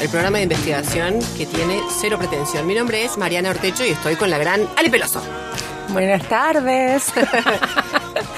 [0.00, 2.66] El programa de investigación que tiene cero pretensión.
[2.66, 5.22] Mi nombre es Mariana Ortecho y estoy con la gran Ale Peloso.
[5.88, 7.12] Buenas tardes.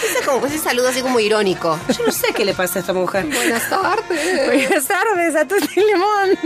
[0.02, 1.78] Ese, como, ese saludo así como irónico.
[1.96, 3.24] Yo no sé qué le pasa a esta mujer.
[3.26, 4.46] Buenas tardes.
[4.46, 6.38] Buenas tardes a Tuti Limón.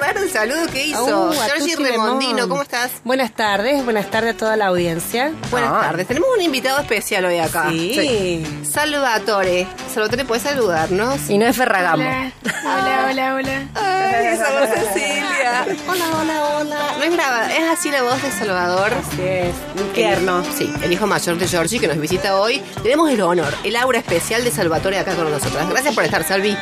[0.00, 1.28] Qué raro el saludo que hizo.
[1.28, 2.48] Uh, Georgie Remondino.
[2.48, 2.90] ¿cómo estás?
[3.04, 5.32] Buenas tardes, buenas tardes a toda la audiencia.
[5.50, 6.06] Buenas Ah, tardes.
[6.06, 7.68] Tenemos un invitado especial hoy acá.
[7.70, 8.42] Sí.
[8.68, 9.66] Salvatore.
[9.92, 11.28] Salvatore, ¿puedes saludarnos?
[11.28, 12.02] Y no es Ferragamo.
[12.02, 13.62] Hola, hola, hola.
[13.74, 15.66] Ay, somos Cecilia.
[15.86, 16.94] Hola, hola, hola.
[16.98, 18.92] No es grabada, es así la voz de Salvador.
[18.94, 20.42] Así es, un tierno.
[20.56, 22.62] Sí, el hijo mayor de Georgie que nos visita hoy.
[22.82, 25.68] Tenemos el honor, el aura especial de Salvatore acá con nosotras.
[25.68, 26.56] Gracias por estar, Salvi.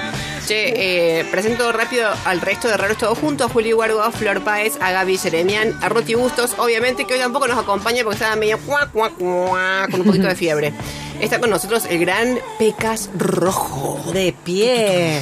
[0.47, 4.79] Che, eh, presento rápido al resto de raros todos juntos, a Julio Huargo, Flor Páez,
[4.81, 8.59] a Gaby Jeremian, a Roti Bustos, obviamente que hoy tampoco nos acompaña porque estaba medio
[8.59, 10.73] cuac, cuac, cuac, con un poquito de fiebre.
[11.21, 14.01] Está con nosotros el gran Pecas Rojo.
[14.13, 15.21] De pie.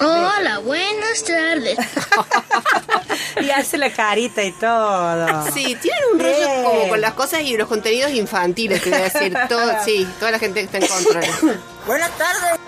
[0.00, 1.78] Hola, buenas tardes.
[3.40, 5.44] Y hace la carita y todo.
[5.52, 6.64] Sí, tienen un rollo Bien.
[6.64, 9.36] como con las cosas y los contenidos infantiles, te voy a decir.
[9.48, 11.60] Todo, sí, toda la gente que está en control.
[11.86, 12.58] Buenas tardes.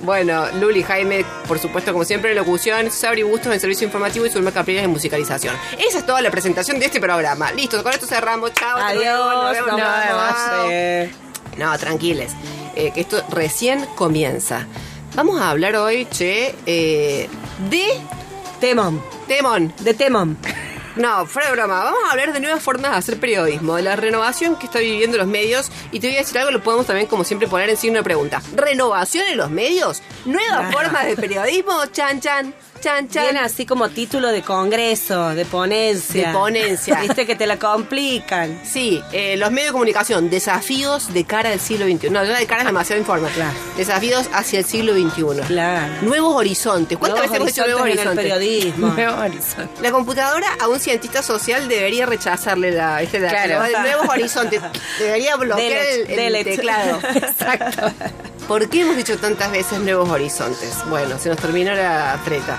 [0.00, 4.30] bueno, Luli, Jaime, por supuesto, como siempre, en locución, Sabri Bustos en servicio informativo y
[4.30, 5.54] Zulma Capriles en musicalización.
[5.78, 7.52] Esa es toda la presentación de este programa.
[7.52, 8.52] Listo, con esto cerramos.
[8.54, 8.78] Chao.
[8.78, 9.34] Adiós.
[9.34, 10.34] nos vemos, vemos.
[10.70, 11.10] Eh,
[11.56, 12.32] No, tranquiles,
[12.74, 14.66] eh, que esto recién comienza.
[15.14, 17.28] Vamos a hablar hoy, che, eh,
[17.70, 17.86] de
[18.60, 19.02] Temón.
[19.28, 19.72] Temón.
[19.80, 20.38] De Temón.
[20.96, 21.84] No, fuera de broma.
[21.84, 25.16] Vamos a hablar de nuevas formas de hacer periodismo, de la renovación que está viviendo
[25.18, 25.70] los medios.
[25.90, 28.04] Y te voy a decir algo, lo podemos también, como siempre, poner en signo de
[28.04, 28.42] pregunta.
[28.54, 30.02] ¿Renovación en los medios?
[30.26, 30.70] ¿Nuevas Ah.
[30.72, 31.72] formas de periodismo?
[31.92, 33.36] Chan, chan, chan, chan.
[33.38, 36.28] Así como título de congreso, de ponencia.
[36.28, 37.00] De ponencia.
[37.00, 38.60] Viste que te la complican.
[38.64, 42.10] Sí, eh, los medios de comunicación, desafíos de cara al siglo XXI.
[42.10, 43.28] No, de cara es demasiado informe.
[43.30, 43.56] Claro.
[43.76, 45.40] Desafíos hacia el siglo XXI.
[45.46, 45.92] Claro.
[46.02, 46.98] Nuevos horizontes.
[46.98, 49.80] ¿Cuántas Nuevos veces hemos dicho nuevos horizontes en el horizontes?
[49.82, 53.62] La computadora a un cientista social debería rechazarle la, este, la- Claro.
[53.80, 54.60] nuevos horizontes.
[54.98, 57.00] Debería bloquear el, el teclado.
[57.14, 57.92] Exacto.
[58.52, 60.76] ¿Por qué hemos dicho tantas veces nuevos horizontes?
[60.90, 62.58] Bueno, se nos terminó la treta.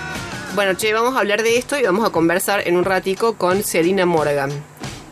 [0.56, 3.62] Bueno, che, vamos a hablar de esto y vamos a conversar en un ratico con
[3.62, 4.50] Selina Morgan.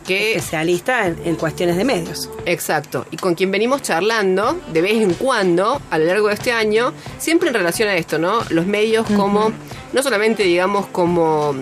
[0.05, 2.29] Que, Especialista en, en cuestiones de medios.
[2.45, 6.51] exacto, y con quien venimos charlando de vez en cuando a lo largo de este
[6.51, 8.43] año, siempre en relación a esto, ¿no?
[8.49, 9.53] Los medios como,
[9.93, 11.55] no solamente digamos como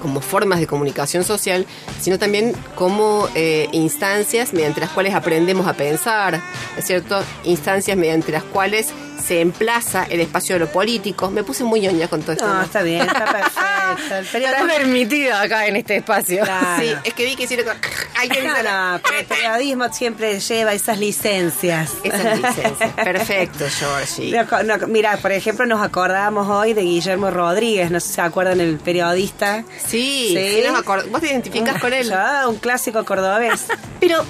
[0.00, 1.66] como formas de comunicación social,
[2.00, 6.40] sino también como eh, instancias mediante las cuales aprendemos a pensar,
[6.76, 7.22] ¿es cierto?
[7.44, 8.88] Instancias mediante las cuales
[9.20, 11.30] se emplaza el espacio de lo político.
[11.30, 12.46] Me puse muy ñoña con todo esto.
[12.46, 12.62] No, ¿no?
[12.62, 14.14] está bien, está perfecto.
[14.16, 14.66] El periodismo.
[14.66, 16.42] permitido acá en este espacio.
[16.44, 16.82] Claro.
[16.82, 17.76] Sí, es que vi que hicieron con...
[18.20, 21.92] Alguien No, la- no, pero el periodismo siempre lleva esas licencias.
[22.04, 22.92] Esas licencias.
[22.94, 24.40] Perfecto, Georgie.
[24.64, 28.60] No, mira, por ejemplo, nos acordamos hoy de Guillermo Rodríguez, no sé si se acuerdan,
[28.60, 29.64] el periodista.
[29.86, 30.54] Sí, Sí.
[30.62, 32.12] sí nos acord- ¿Vos te identificás con él?
[32.48, 33.66] Un clásico cordobés.
[34.00, 34.24] Pero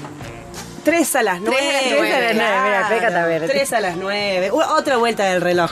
[0.91, 1.57] Tres a las nueve.
[1.61, 3.47] Tres a las nueve, mira, mira, pécate a ver.
[3.49, 4.51] Tres a las nueve.
[4.51, 5.71] U- Otra vuelta del reloj.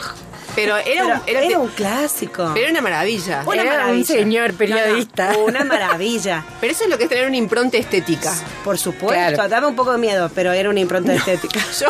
[0.55, 2.50] Pero era, Pero un, era, era un clásico.
[2.53, 3.43] pero era una maravilla.
[3.47, 4.05] Una Era un maravilla.
[4.06, 5.26] señor periodista.
[5.32, 6.44] No, no, una maravilla.
[6.61, 8.32] Pero eso es lo que es tener una impronta estética.
[8.65, 9.49] Por supuesto, Claro.
[9.49, 11.61] daba un poco de miedo, pero era una impronta estética.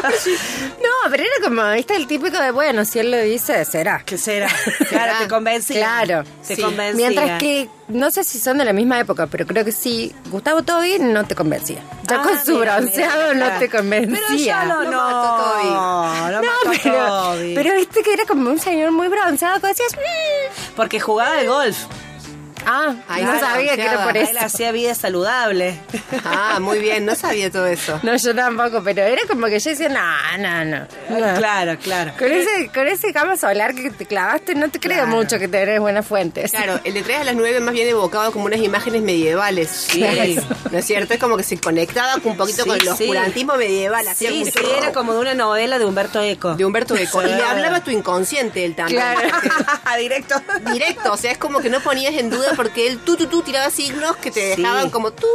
[0.83, 4.03] No, pero era como, viste, el típico de, bueno, si él lo dice, será.
[4.05, 4.49] ¿Qué será?
[4.91, 5.79] Claro, te convencía.
[5.81, 6.25] Claro.
[6.47, 6.63] Te Sí.
[6.63, 7.09] convencía.
[7.09, 10.14] Mientras que no sé si son de la misma época, pero creo que sí.
[10.31, 11.81] Gustavo Tobi no te convencía.
[12.08, 13.52] Ya Ah, con su mira, bronceado mira.
[13.55, 14.19] no te convencía.
[14.29, 14.85] Pero ya no.
[14.85, 17.55] No, lo No, mató pero, Toby.
[17.55, 20.75] pero viste que era como un señor muy bronceado, que decías, "Mm".
[20.76, 21.76] Porque jugaba al golf.
[22.66, 24.38] Ah, Ahí no sabía que era por Él eso.
[24.46, 25.78] hacía vida saludable.
[26.25, 27.99] Ah, muy bien, no sabía todo eso.
[28.02, 30.87] No, yo tampoco, pero era como que yo decía, no, no, no.
[31.10, 31.34] no".
[31.38, 32.12] Claro, claro.
[32.19, 35.08] Con ese, con ese cama solar que te clavaste, no te creo Claro.
[35.16, 36.50] mucho que tenés buenas fuentes.
[36.50, 39.69] Claro, el de 3 a las 9 más bien evocado como unas imágenes medievales.
[39.70, 40.00] Sí.
[40.70, 41.14] ¿No es cierto?
[41.14, 42.88] Es como que se conectaba con un poquito Sí, con el sí.
[43.05, 44.06] oscurantismo medieval.
[44.08, 46.55] hacía Sí, sí, era como de una novela de Humberto Eco.
[46.55, 47.22] de Humberto Eco.
[47.22, 49.00] Y le hablaba a tu inconsciente él también.
[49.00, 49.28] Claro.
[49.99, 50.40] Directo.
[50.72, 53.43] Directo, o sea, es como que no ponías en duda porque él tú, tú, tú
[53.43, 54.62] tiraba signos que te Sí.
[54.62, 55.27] dejaban como tú.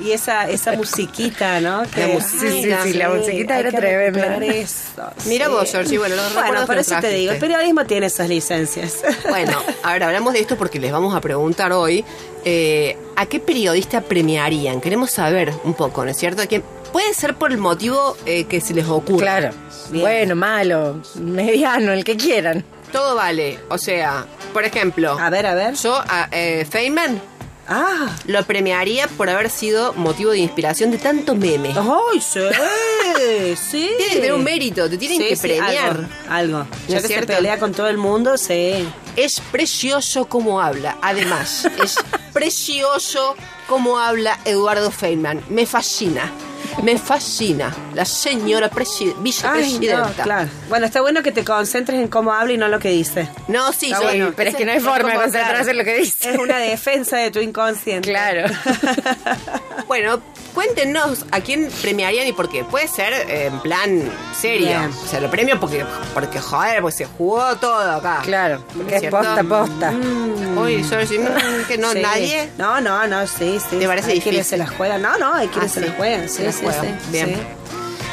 [0.00, 1.82] Y esa, esa musiquita, ¿no?
[1.90, 2.50] Que, La musiquita.
[2.50, 4.36] Sí, sí, sí, la musiquita era tremenda.
[4.44, 5.52] Eso, Mira sí.
[5.52, 9.02] vos, Georgie, bueno, los Bueno, por eso te digo, el periodismo tiene esas licencias.
[9.28, 12.04] Bueno, a ver, hablamos de esto porque les vamos a preguntar hoy
[12.44, 14.80] eh, a qué periodista premiarían.
[14.80, 16.46] Queremos saber un poco, ¿no es cierto?
[16.46, 16.60] Que
[16.92, 19.18] puede ser por el motivo eh, que se les ocurra.
[19.40, 19.50] Claro.
[19.90, 20.02] Bien.
[20.02, 22.64] Bueno, malo, mediano, el que quieran.
[22.92, 23.58] Todo vale.
[23.68, 25.74] O sea, por ejemplo, A ver, a ver.
[25.74, 27.20] yo a eh, Feynman
[27.68, 28.08] Ah.
[28.26, 31.76] lo premiaría por haber sido motivo de inspiración de tantos memes.
[31.76, 32.40] ¡Ay, sí!
[33.56, 33.90] sí.
[33.98, 35.88] Tiene que tener un mérito, te tienen Sí, que sí, premiar.
[35.90, 36.08] algo.
[36.30, 36.58] algo.
[36.60, 38.88] ¿No Ya que se pelea con todo el mundo, sí.
[39.14, 40.96] Es precioso como habla.
[41.02, 41.96] Además, es
[42.32, 43.34] precioso
[43.68, 45.42] como habla Eduardo Feynman.
[45.50, 46.32] Me fascina.
[46.82, 47.74] Me fascina.
[47.94, 50.22] La señora no, vicepresidenta.
[50.22, 50.48] claro.
[50.68, 53.28] Bueno, está bueno que te concentres en cómo habla y no en lo que dice.
[53.48, 54.32] No, sí, yo- bueno.
[54.36, 56.30] pero es que no hay forma de concentrarse en lo que dice.
[56.32, 58.08] Es una defensa de tu inconsciente.
[58.10, 58.46] Claro.
[59.88, 60.20] Bueno,
[60.52, 62.64] cuéntenos a quién premiarían y por qué.
[62.64, 64.02] Puede ser eh, en plan
[64.36, 64.66] serio.
[64.66, 64.90] Bien.
[64.90, 68.20] O sea, lo premio porque, porque joder, pues se jugó todo acá.
[68.24, 69.92] Claro, porque es posta, posta.
[69.92, 72.00] Uy, mm, que no, Sí.
[72.00, 72.50] nadie.
[72.58, 73.76] No, no, no, sí, sí.
[73.78, 74.44] ¿Te parece hay quienes difícil?
[74.44, 75.02] se las juegan.
[75.02, 75.86] No, no, hay quienes Ah, se sí.
[75.86, 76.28] las juegan.
[76.28, 76.66] Sí, Sí.
[77.10, 77.36] Bien.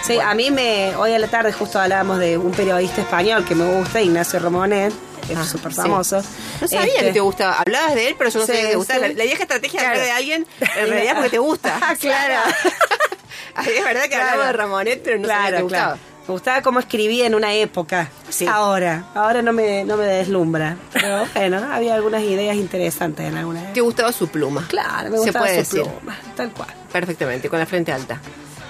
[0.06, 0.96] Sí, a mí me.
[0.98, 4.94] Hoy a la tarde justo hablábamos de un periodista español que me gusta, Ignacio Ramonet,
[5.28, 5.78] que Ah, es súper sí.
[5.82, 6.22] famoso.
[6.62, 7.54] No sabía Este, que te gustaba.
[7.60, 9.00] Hablabas de él, pero yo no Sí, sabía que te gustaba.
[9.00, 9.14] sí.
[9.14, 9.92] La, la vieja estrategia de Claro.
[10.02, 11.80] hablar de alguien, en realidad es porque te gusta.
[12.02, 12.36] Claro.
[13.56, 14.24] Ay, es verdad que Claro.
[14.32, 15.98] hablamos de Ramonet, pero no sabía que te Claro, gustaba.
[16.28, 18.10] Me gustaba cómo escribía en una época.
[18.30, 18.46] Sí.
[18.48, 20.78] Ahora, ahora no me, no me deslumbra.
[20.94, 23.74] Pero bueno, había algunas ideas interesantes en algunas.
[23.74, 24.66] Te gustaba su pluma.
[24.70, 25.92] Claro, me Se gustaba puede su decir.
[25.92, 26.70] pluma, tal cual.
[26.92, 28.20] Perfectamente, con la frente alta.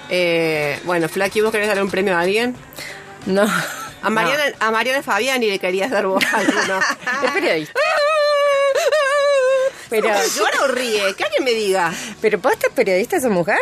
[0.08, 2.56] Eh, bueno, Flaky, ¿vos querés darle un premio a alguien?
[3.26, 3.46] No.
[4.02, 6.80] A Mariana, a Mariana Fabiani le querías dar vos alguno.
[7.24, 7.80] Es periodista.
[9.90, 11.14] Pero, ¿Llora o ríe?
[11.14, 11.92] Que alguien me diga.
[12.20, 13.58] pero ¿posta es periodista esa mujer?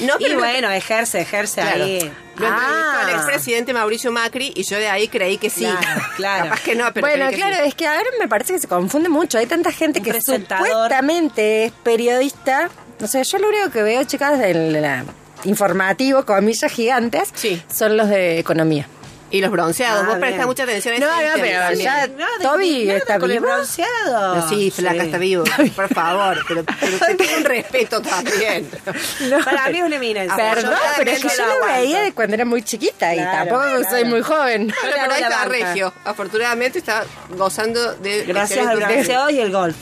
[0.00, 1.84] No, Y bueno, ejerce, ejerce Claro.
[1.84, 1.98] ahí.
[2.36, 3.02] Lo entrevistó Ah.
[3.06, 5.62] al expresidente Mauricio Macri y yo de ahí creí que sí.
[5.64, 6.44] Claro, claro.
[6.44, 7.62] Capaz que no, pero bueno, que claro, sí.
[7.68, 9.38] es que ahora me parece que se confunde mucho.
[9.38, 12.70] Hay tanta gente Un que supuestamente es periodista.
[13.00, 15.04] O sea, yo lo único que veo, chicas, del
[15.44, 17.62] informativo, comillas gigantes, Sí.
[17.72, 18.86] son los de economía.
[19.30, 20.20] Y los bronceados, Ah, vos bien.
[20.20, 23.52] prestás mucha atención a No, no, pero ya- Nada, Toby está con el vivo.
[23.52, 24.36] bronceado.
[24.36, 25.44] No, sí, flaca está vivo,
[25.76, 28.66] por favor, pero, pero te tengo un respeto también.
[29.28, 30.34] No, Para mí es una eminencia.
[30.36, 33.18] Perdón, Yo pero es que no yo lo veía de cuando era muy chiquita y
[33.18, 33.82] tampoco claro.
[33.90, 34.72] soy muy joven.
[34.80, 35.44] Pero ahí está.
[35.44, 35.92] Regio.
[36.04, 38.24] Afortunadamente está gozando de.
[38.24, 39.76] Gracias al bronceado y el golf.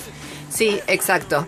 [0.53, 1.47] Sí, exacto.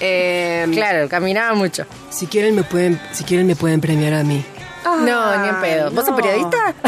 [0.00, 1.84] Eh, Claro, caminaba mucho.
[2.10, 4.44] Si quieren me pueden, si quieren me pueden premiar a mí.
[4.84, 5.90] no, ni en pedo.
[5.90, 6.16] ¿Vos sos no.
[6.16, 6.74] periodista?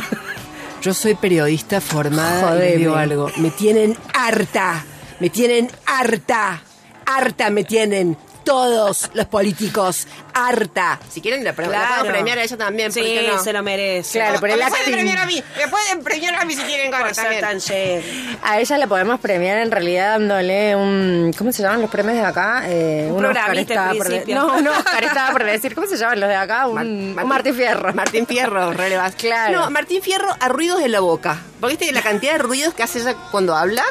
[0.82, 2.64] Yo soy periodista formada y Jodeme.
[2.70, 3.31] les digo algo.
[3.37, 4.85] Me tienen harta.
[5.21, 6.61] Me tienen harta.
[7.06, 8.16] Harta me tienen.
[8.44, 10.06] Todos los políticos.
[10.34, 10.99] Harta.
[11.11, 11.94] Si quieren, la, pre- la Claro.
[12.00, 12.88] puedo premiar a ella también.
[12.92, 13.42] ¿por Sí, qué no?
[13.42, 14.18] se lo merece.
[14.18, 14.92] Claro, el me pueden acting.
[14.92, 15.42] premiar a mí.
[15.58, 17.40] Me pueden premiar a mí si quieren Por ganar ser también.
[17.42, 18.38] tan lleno.
[18.42, 21.32] A ella la podemos premiar en realidad dándole un...
[21.37, 22.62] ¿Cómo se llaman los premios de acá?
[22.66, 24.34] Eh, Un Oscar programita estaba por de- principio.
[24.37, 25.75] No, un Oscar estaba por decir.
[25.75, 26.66] ¿Cómo se llaman los de acá?
[26.66, 26.87] Un, Mar-
[27.25, 27.92] un Martín Fierro.
[27.94, 29.14] Martín Fierro, relevas.
[29.14, 29.61] Claro.
[29.61, 31.38] No, Martín Fierro a ruidos en la boca.
[31.61, 33.84] Porque viste la cantidad de ruidos que hace ella cuando habla.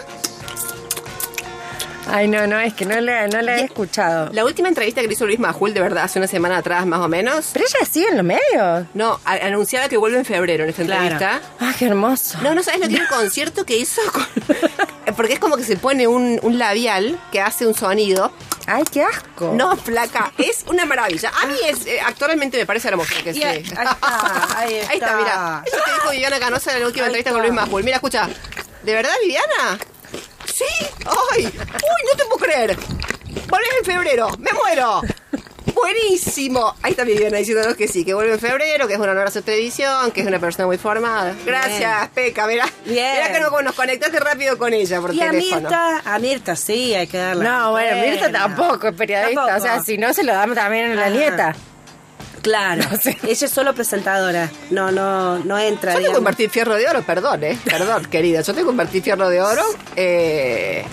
[2.12, 4.30] Ay, no, no, es que no la, no la he escuchado.
[4.34, 7.00] La última entrevista que le hizo Luis Majul, de verdad, hace una semana atrás más
[7.00, 7.50] o menos.
[7.54, 8.86] Pero ella sigue en los medios.
[8.94, 11.04] No, a- anunciaba que vuelve en febrero en esta Claro.
[11.04, 11.42] entrevista.
[11.60, 12.38] Ah, qué hermoso.
[12.42, 14.28] No, no sabes lo que era el concierto que hizo con-
[15.16, 18.32] Porque es como que se pone un, un labial que hace un sonido.
[18.68, 19.54] Ay, qué asco.
[19.56, 21.32] No, flaca, es una maravilla.
[21.42, 23.44] A mí es, eh, actualmente me parece hermoso que sí.
[23.44, 23.98] ahí está,
[24.56, 25.18] ahí Ahí está, está.
[25.18, 25.64] mira.
[25.66, 27.40] Eso te dijo Viviana Canosa en la última Ahí entrevista está.
[27.40, 27.84] con Luis Majul.
[27.84, 28.30] Mira, escucha.
[28.84, 29.80] ¿De verdad, Viviana?
[30.62, 30.88] Sí.
[31.34, 31.46] ¡Ay!
[31.46, 32.78] ¡Uy, no te puedo creer!
[33.48, 34.30] Volvés en febrero.
[34.40, 35.02] ¡Me muero!
[35.74, 36.76] buenísimo.
[36.84, 39.32] Ahí está Viviana diciéndonos que sí, que vuelve en febrero, que es un honor a
[39.32, 41.34] su televisión, que es una persona muy formada.
[41.46, 42.66] Gracias, Peca, mirá.
[42.86, 43.14] Bien.
[43.14, 45.62] Mirá que no- nos conectaste rápido con ella por Y a teléfono.
[45.62, 47.44] Mirta, a Mirta sí, hay que darle.
[47.46, 49.34] No, bueno, Mirta tampoco es periodista.
[49.46, 49.58] Tampoco.
[49.58, 51.10] O sea, si no, se lo damos también a la Ajá.
[51.10, 51.56] nieta.
[52.42, 53.18] Claro, No sé.
[53.24, 55.92] ella es solo presentadora, no, no, no entra.
[55.94, 56.18] Yo tengo digamos.
[56.20, 57.58] un Martín Fierro de Oro, perdón, eh.
[57.66, 58.42] Perdón, querida.
[58.42, 59.64] Yo tengo un Martín Fierro de Oro.
[59.96, 60.84] Eh,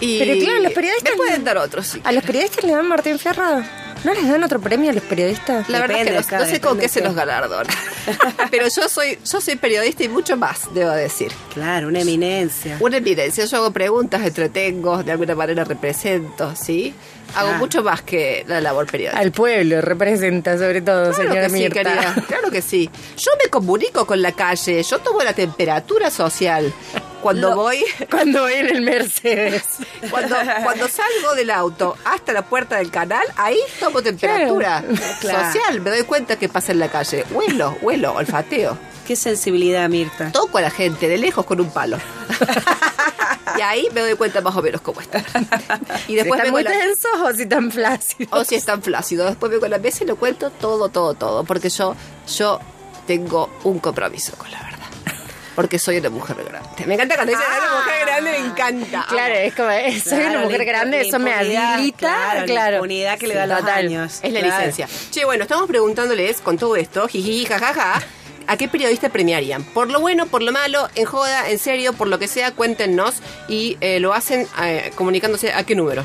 [0.00, 2.00] y Pero claro, los periodistas- Me pueden dar otros, sí.
[2.04, 3.62] ¿A los periodistas le dan Martín Fierro?
[4.06, 5.68] ¿No les dan otro premio a los periodistas?
[5.68, 7.66] La verdad es que no, no sé con qué se los galardonan.
[8.52, 11.32] Pero yo soy, yo soy periodista y mucho más, debo decir.
[11.52, 12.76] Claro, una eminencia.
[12.78, 16.94] Una evidencia, yo hago preguntas, entretengo, de alguna manera represento, ¿sí?
[17.34, 17.58] Hago Ah.
[17.58, 19.20] mucho más que la labor periodística.
[19.20, 21.74] Al pueblo representa, sobre todo, Claro señora que sí, Mirta.
[21.82, 22.14] querida.
[22.28, 22.88] Claro que sí.
[23.16, 26.72] Yo me comunico con la calle, yo tomo la temperatura social.
[27.26, 29.64] Cuando Lo- voy, Cuando voy en el Mercedes.
[30.10, 34.84] cuando, cuando salgo del auto hasta la puerta del canal, ahí tomo temperatura
[35.20, 35.52] Claro.
[35.52, 35.80] social.
[35.80, 37.24] Me doy cuenta que pasa en la calle.
[37.32, 38.78] Huelo, huelo, olfateo.
[39.06, 40.30] Qué sensibilidad, Mirta.
[40.32, 41.98] Toco a la gente de lejos con un palo.
[43.58, 45.18] y ahí me doy cuenta más o menos cómo está.
[46.08, 48.32] Y Si después están muy la- tensos o si están flácidos.
[48.40, 49.26] o si están flácidos.
[49.30, 51.44] Después vengo a la mesa y lo cuento todo, todo, todo.
[51.44, 51.94] Porque yo,
[52.36, 52.60] yo
[53.06, 54.65] tengo un compromiso con la.
[55.56, 56.68] Porque soy una mujer grande.
[56.86, 59.06] Me encanta cuando dicen una mujer grande, me encanta.
[59.08, 62.44] Claro, es como, eh, soy Claro, una mujer grande, eso me habilita.
[62.44, 63.86] claro, la que le da los total.
[63.86, 64.18] años.
[64.22, 64.86] Es la licencia.
[65.10, 68.02] Che, bueno, estamos preguntándoles con todo esto, jiji, jajaja,
[68.46, 69.64] ¿a qué periodista premiarían?
[69.64, 73.14] Por lo bueno, por lo malo, en joda, en serio, por lo que sea, cuéntenos
[73.48, 76.04] y eh, lo hacen eh, comunicándose a qué número.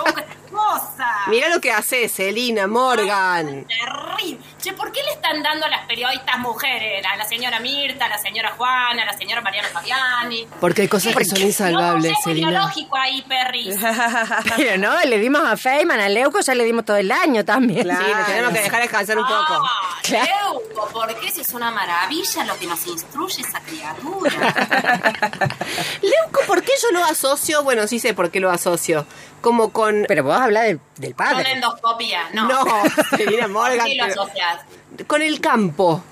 [0.52, 1.08] cosa.
[1.28, 3.66] Mira lo que haces, Celina Morgan.
[3.68, 4.40] Terrible.
[4.62, 7.06] Che, ¿por qué le están dando a las periodistas mujeres?
[7.06, 10.48] A la señora Mirta, a la señora Juana, a la señora Mariana Fabiani.
[10.62, 12.50] Porque hay cosas que son insalvables, no, Celina.
[12.50, 13.76] biológico ahí, perris.
[14.56, 17.84] Pero no, le dimos a Feynman, a Leuco, ya le dimos todo el año también.
[17.84, 18.06] Claro.
[18.06, 19.54] Sí, le tenemos que dejar descansar un poco.
[19.54, 20.28] Ah, Claro.
[20.54, 24.32] Leuco, ¿por qué si es una maravilla lo que nos instruye esa criatura?
[26.02, 27.64] Leuco, ¿por qué yo lo asocio?
[27.64, 29.06] Bueno, sí sé por qué lo asocio.
[29.42, 30.06] Como con...
[30.14, 31.52] Pero vos hablas de- del Con padre.
[31.54, 32.48] endoscopía, no.
[32.48, 32.64] No,
[33.18, 33.80] Celina Morgan.
[33.80, 34.60] ¿Por qué lo pero- asocias?
[35.08, 36.04] Con el campo.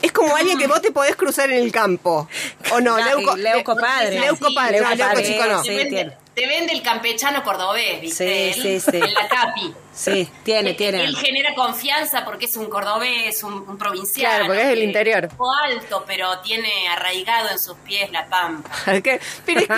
[0.00, 2.28] Es como alguien que vos te podés cruzar en el campo.
[2.72, 2.94] ¿O no?
[2.94, 4.20] Ah, Leuco, Leuco Le- padre.
[4.20, 4.80] Leuco Sí, padre.
[4.80, 5.62] no, Leuco Leuco padre, chico no.
[5.62, 5.68] sí.
[5.70, 8.52] Te, vende, te vende el campechano cordobés, ¿viste?
[8.54, 8.96] Sí, sí, sí.
[8.98, 9.74] En la capi.
[9.94, 11.04] Sí, tiene, Él- tiene.
[11.04, 14.28] Él genera confianza porque es un cordobés, un, un provinciano.
[14.30, 15.24] Claro, porque es del interior.
[15.26, 15.32] es
[15.70, 18.70] alto, pero tiene arraigado en sus pies la pampa.
[19.02, 19.20] ¿Qué?
[19.44, 19.74] Pero es que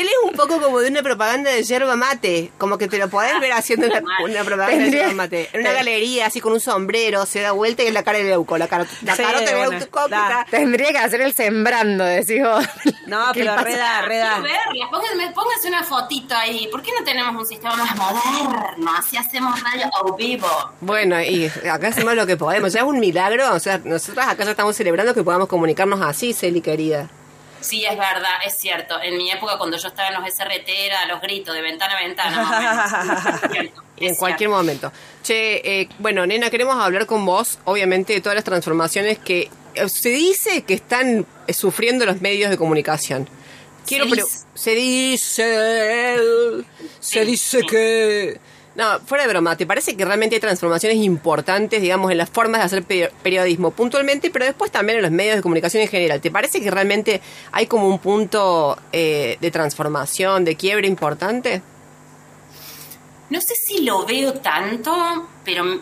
[0.00, 2.52] él es un poco como de una propaganda de yerba mate.
[2.58, 5.48] Como que te lo podés ver haciendo una, una propaganda de yerba mate.
[5.52, 8.24] En una galería, así con un sombrero, se da vuelta y es la cara de
[8.24, 8.56] Leuco.
[8.58, 10.00] La, cara, la Sí, carota de Leuco.
[10.50, 12.64] Tendría que hacer el sembrando, decís vos.
[13.06, 13.64] No, ¿Qué pero pasa?
[13.64, 14.40] reda, reda.
[14.40, 16.66] Quiero verla, pónganme- pónganse una fotito ahí.
[16.72, 18.90] ¿Por qué no tenemos un sistema más moderno?
[18.98, 20.48] Así hacemos radio a vivo.
[20.80, 22.72] Bueno, y acá hacemos lo que podemos.
[22.72, 23.54] Ya es un milagro.
[23.54, 27.08] O sea, nosotras acá ya estamos celebrando que podamos comunicarnos así, Celi, querida.
[27.60, 29.00] Sí, es verdad, es cierto.
[29.02, 32.02] En mi época, cuando yo estaba en los SRT, era los gritos de ventana a
[32.02, 32.42] ventana.
[32.42, 33.72] más menos.
[33.98, 34.92] En cualquier momento.
[35.22, 39.88] Che, eh, bueno, nena, queremos hablar con vos, obviamente, de todas las transformaciones que eh,
[39.88, 43.26] se dice que están eh, sufriendo los medios de comunicación.
[43.86, 44.46] Quiero Se dice.
[44.54, 46.64] se dice,
[47.00, 48.38] se dice que
[48.76, 52.60] No, fuera de broma, ¿te parece que realmente hay transformaciones importantes, digamos, en las formas
[52.60, 56.20] de hacer pe- periodismo puntualmente, pero después también en los medios de comunicación en general?
[56.20, 61.62] ¿Te parece que realmente hay como un punto eh, de transformación, de quiebre importante?
[63.30, 65.80] No sé si lo veo tanto, pero mm,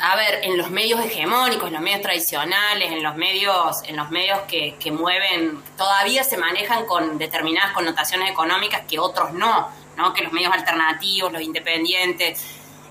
[0.00, 4.10] a ver, en los medios hegemónicos, en los medios tradicionales, en los medios, en los
[4.10, 9.68] medios que, que mueven, todavía se manejan con determinadas connotaciones económicas que otros no,
[9.98, 10.14] ¿no?
[10.14, 12.42] Que los medios alternativos, los independientes.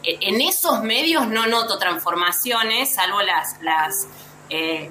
[0.04, 4.08] E- En esos medios no noto transformaciones, salvo las, las
[4.50, 4.90] eh,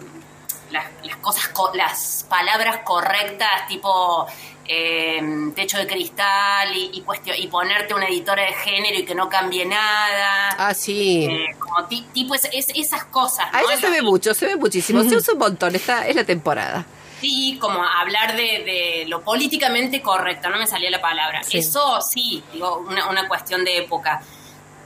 [0.72, 4.26] las, las cosas, co- las palabras correctas, tipo
[4.68, 5.22] eh,
[5.54, 9.28] techo de cristal y, y, cuestio- y ponerte una editora de género y que no
[9.28, 10.48] cambie nada.
[10.58, 11.24] Ah, sí.
[11.30, 13.46] Eh, como tipo es- es- esas cosas.
[13.52, 13.60] ¿no?
[13.70, 16.84] eso se ve mucho, se ve muchísimo, se usa un montón, esta es la temporada.
[17.20, 21.42] Sí, como hablar de, de lo políticamente correcto, no me salía la palabra.
[21.42, 21.58] Sí.
[21.58, 24.20] Eso sí, digo, una, una cuestión de época.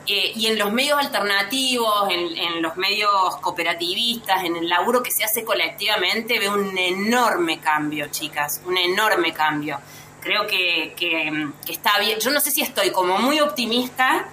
[0.06, 5.10] Eh, y en los medios alternativos, en, en los medios cooperativistas, en el laburo que
[5.10, 9.78] se hace colectivamente, veo un enorme cambio, chicas, un enorme cambio.
[10.20, 12.18] Creo que, que, que está bien.
[12.20, 14.28] Yo no sé si estoy como muy optimista,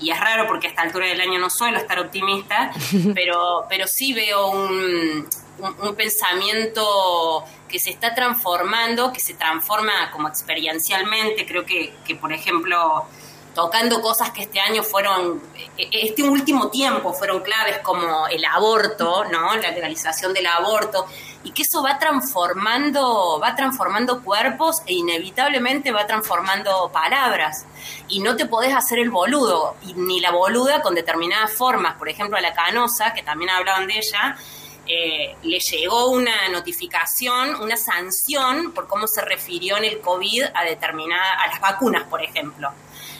[0.00, 2.72] y es raro porque a esta altura del año no suelo estar optimista,
[3.14, 10.28] pero, pero sí veo un, un, pensamiento que se está transformando, que se transforma como
[10.28, 11.46] experiencialmente.
[11.46, 13.06] Creo que, que, por ejemplo,
[13.54, 15.40] tocando cosas que este año fueron,
[15.78, 19.54] eh, este último tiempo fueron claves como el aborto, ¿no?
[19.56, 21.06] La legalización del aborto,
[21.44, 27.66] y que eso va transformando, va transformando cuerpos e inevitablemente va transformando palabras.
[28.08, 31.96] Y no te podés hacer el boludo, ni la boluda con determinadas formas.
[31.96, 34.36] Por ejemplo, a la canosa, que también hablaban de ella,
[34.86, 40.64] eh, le llegó una notificación, una sanción por cómo se refirió en el COVID a
[40.64, 42.70] determinada, a las vacunas, por ejemplo.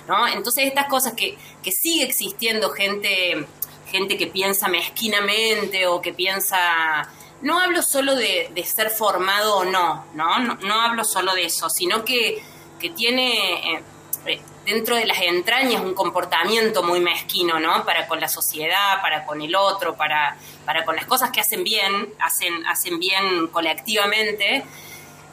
[0.06, 0.26] ¿no?
[0.28, 3.46] Entonces estas cosas que, que sigue existiendo gente,
[3.90, 7.08] gente que piensa mezquinamente o que piensa...
[7.42, 10.38] No hablo solo de, ser formado o no, ¿no?
[10.38, 12.42] No, no hablo solo de eso, sino que,
[12.80, 13.82] que tiene eh,
[14.26, 17.84] eh, dentro de las entrañas un comportamiento muy mezquino, ¿no?
[17.84, 21.64] Para con la sociedad, para con el otro, para, para con las cosas que hacen
[21.64, 24.64] bien, hacen, hacen bien colectivamente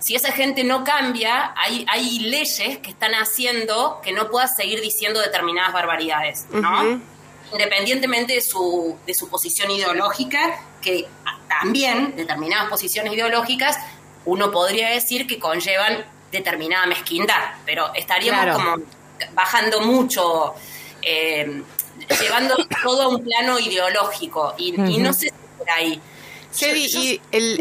[0.01, 4.81] si esa gente no cambia, hay, hay leyes que están haciendo que no puedas seguir
[4.81, 7.00] diciendo determinadas barbaridades, ¿no?
[7.53, 11.07] Independientemente de su, de su posición ideológica, que
[11.48, 13.77] también determinadas posiciones ideológicas,
[14.25, 18.57] uno podría decir que conllevan determinada mezquindad, pero estaríamos Claro.
[18.57, 19.00] como
[19.34, 20.53] bajando mucho,
[21.01, 21.62] eh,
[22.22, 26.01] llevando todo a un plano ideológico, y, y no sé si por ahí.
[26.51, 27.60] Sebi, Yo- yo y el-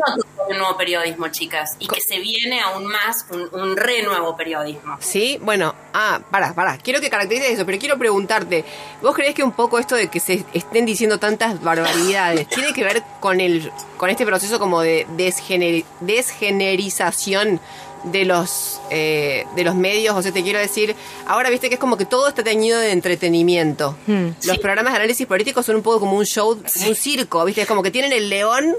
[0.49, 4.97] un nuevo periodismo, chicas, y que se viene aún más un, un re nuevo periodismo.
[4.99, 8.65] Sí, bueno, ah, para, para, quiero que caracterices eso, pero quiero preguntarte,
[9.01, 12.83] ¿vos creés que un poco esto de que se estén diciendo tantas barbaridades tiene que
[12.83, 17.61] ver con el con este proceso como de desgener- desgenerización
[18.05, 20.17] de los eh, de los medios?
[20.17, 20.95] O sea, te quiero decir,
[21.27, 23.97] ahora viste que es como que todo está teñido de entretenimiento.
[24.45, 27.69] Los programas de análisis políticos son un poco como un show, un circo, viste, es
[27.69, 28.75] como que tienen el león,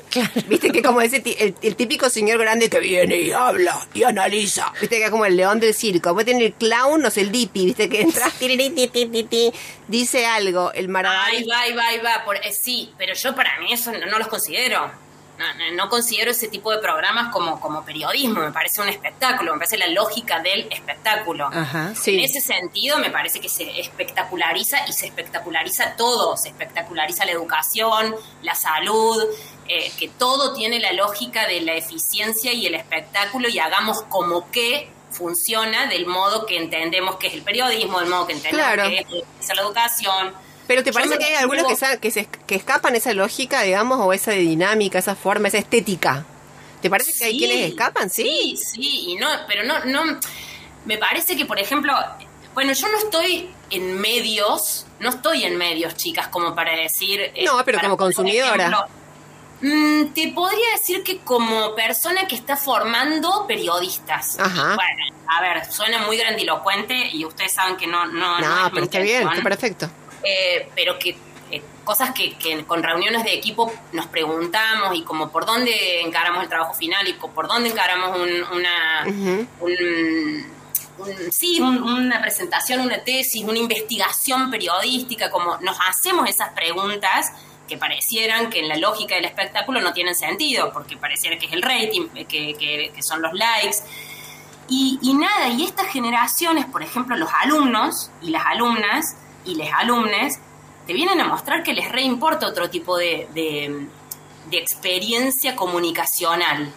[0.47, 4.71] viste que como ese el, el típico señor grande que viene y habla y analiza,
[4.79, 6.09] viste que es como el león del circo.
[6.09, 8.31] Después tienen el clown, no sé, el dipi, viste que entra,
[9.87, 11.45] dice algo, el maravilla.
[11.47, 12.25] va, ahí va, ahí va.
[12.25, 14.91] Por, eh, sí, pero yo para mí eso no, no los considero.
[15.73, 18.41] No, considero ese tipo de programas como, como periodismo.
[18.41, 19.53] Me parece un espectáculo.
[19.53, 21.47] Me parece la lógica del espectáculo.
[21.51, 21.93] Ajá.
[21.95, 22.15] Sí.
[22.15, 26.37] En ese sentido, me parece que se espectaculariza y se espectaculariza todo.
[26.37, 29.23] Se espectaculariza la educación, la salud,
[29.67, 34.49] eh, que todo tiene la lógica de la eficiencia y el espectáculo y hagamos como
[34.51, 38.89] que funciona del modo que entendemos que es el periodismo, del modo que entendemos Claro.
[38.89, 38.99] que
[39.39, 40.33] es la educación.
[40.71, 41.65] Pero ¿te parece que hay algunos
[41.99, 46.25] que, se, que escapan esa lógica, digamos, o esa dinámica, esa forma, esa estética?
[46.81, 48.09] ¿Te parece que hay quienes escapan?
[48.09, 48.23] Sí.
[48.23, 50.17] Sí, sí, y no, pero no, no,
[50.85, 51.93] me parece que, por ejemplo,
[52.53, 57.19] bueno, yo no estoy en medios, no estoy en medios, chicas, como para decir...
[57.19, 58.55] eh, No, pero para como consumidora.
[58.55, 58.85] ejemplo.
[59.63, 64.39] Mm, te podría decir que como persona que está formando periodistas.
[64.39, 64.75] Ajá.
[64.75, 68.05] Bueno, a ver, suena muy grandilocuente y ustedes saben que no...
[68.05, 69.89] No, No, es mi pero está bien, está perfecto.
[70.23, 71.17] Eh, pero que
[71.51, 76.43] eh, cosas que, que con reuniones de equipo nos preguntamos y como por dónde encaramos
[76.43, 79.47] el trabajo final y por dónde encaramos un- una Ujú.
[79.61, 80.51] un-
[80.99, 87.31] un- sí un- una presentación una tesis una investigación periodística como nos hacemos esas preguntas
[87.67, 91.53] que parecieran que en la lógica del espectáculo no tienen sentido porque pareciera que es
[91.53, 93.77] el rating eh, que, que- que son los likes
[94.69, 99.71] y, y nada, y estas generaciones, por ejemplo, los alumnos y las alumnas, y les
[99.73, 100.39] alumnes,
[100.87, 103.87] te vienen a mostrar que les reimporta otro tipo de, de,
[104.57, 106.73] experiencia comunicacional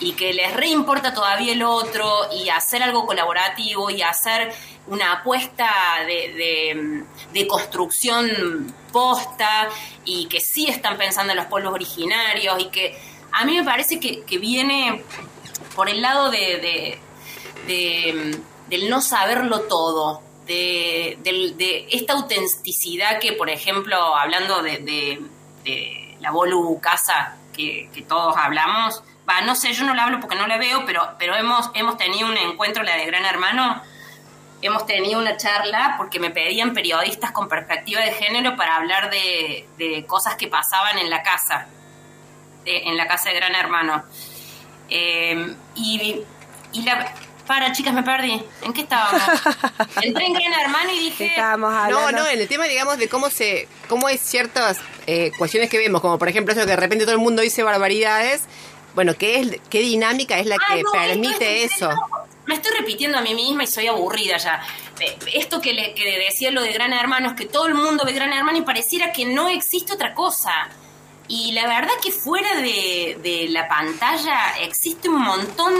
[0.00, 4.52] y que les reimporta todavía el otro y hacer algo colaborativo y hacer
[4.88, 5.70] una apuesta
[6.06, 9.68] de, de- construcción posta
[10.04, 12.98] y que sí están pensando en los pueblos originarios y que
[13.32, 15.02] a mí me parece que, que viene
[15.74, 16.98] por el lado de-
[17.66, 18.38] de-
[18.68, 25.20] del no saberlo todo, de, esta autenticidad que, por ejemplo, hablando de,
[26.20, 30.46] la Bolu Casa que, todos hablamos, va, no sé, yo no la hablo porque no
[30.46, 33.82] la veo, pero, pero hemos, hemos tenido un encuentro, la de Gran Hermano,
[34.62, 40.04] hemos tenido una charla porque me pedían periodistas con perspectiva de género para hablar de,
[40.06, 41.68] cosas que pasaban en la casa,
[42.64, 44.04] en la casa de Gran Hermano.
[44.88, 46.22] Eh, y,
[46.72, 47.12] y la...
[47.46, 48.42] Para, chicas, me perdí.
[48.62, 49.22] ¿En qué estábamos?
[50.02, 51.26] Entré en Gran Hermano y dije...
[51.26, 52.10] Estábamos No, hablando.
[52.22, 56.00] no, en el tema, digamos, de cómo se, cómo hay ciertas eh, cuestiones que vemos,
[56.00, 58.42] como por ejemplo eso que de repente todo el mundo dice barbaridades.
[58.94, 61.90] Bueno, ¿qué es, qué dinámica es la Ah, que no, permite eso?
[61.90, 61.96] es-
[62.46, 64.62] Me estoy repitiendo a mí misma y soy aburrida ya.
[65.00, 68.04] Eh, Esto que, le, que decía lo de Gran Hermano es que todo el mundo
[68.06, 70.68] ve Gran Hermano y pareciera que no existe otra cosa.
[71.28, 75.74] Y la verdad que fuera de, de la pantalla existe un montón,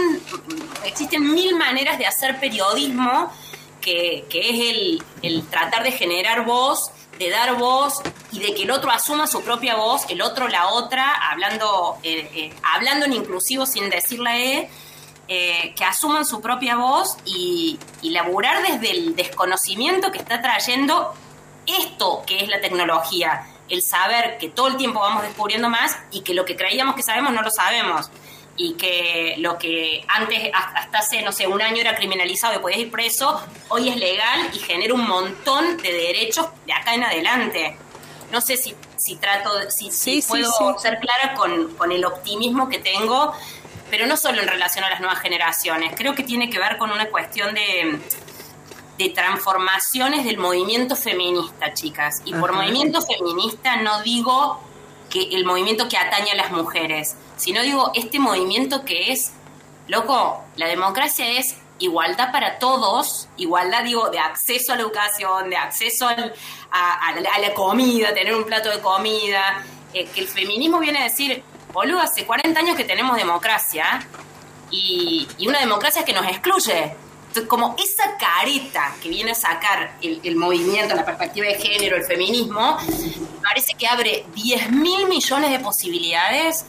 [0.83, 3.31] existen mil maneras de hacer periodismo,
[3.81, 8.63] que, que es el, el tratar de generar voz, de dar voz y de que
[8.63, 13.13] el otro asuma su propia voz, el otro la otra, hablando, eh, eh, hablando en
[13.13, 14.69] inclusivo sin decir la E,
[15.29, 21.13] eh, que asuman su propia voz y, y laburar desde el desconocimiento que está trayendo
[21.65, 26.21] esto que es la tecnología, el saber que todo el tiempo vamos descubriendo más y
[26.21, 28.09] que lo que creíamos que sabemos no lo sabemos.
[28.59, 32.79] Y que lo que antes hasta hace no sé un año era criminalizado y podías
[32.79, 37.77] ir preso hoy es legal y genera un montón de derechos de acá en adelante.
[38.31, 40.81] No sé si, si trato si, si sí, puedo sí.
[40.81, 43.33] ser clara con, con el optimismo que tengo
[43.89, 45.93] pero no solo en relación a las nuevas generaciones.
[45.95, 47.99] Creo que tiene que ver con una cuestión de
[48.97, 52.21] de transformaciones del movimiento feminista, chicas.
[52.25, 52.61] Y por Ajá.
[52.61, 54.59] movimiento feminista no digo
[55.09, 59.31] que el movimiento que atañe a las mujeres, sino digo este movimiento que es,
[59.87, 65.57] loco, la democracia es igualdad para todos, igualdad digo de acceso a la educación, de
[65.57, 66.33] acceso al-
[66.71, 70.79] a, a la, a la comida, tener un plato de comida, eh, que el feminismo
[70.79, 74.05] viene a decir, boludo, hace 40 años que tenemos democracia,
[74.71, 76.95] y, y una democracia que nos excluye.
[77.45, 82.77] Como esa careta que viene a sacar el, movimiento, la perspectiva de género, el feminismo,
[83.43, 86.65] parece que abre 10 mil millones de posibilidades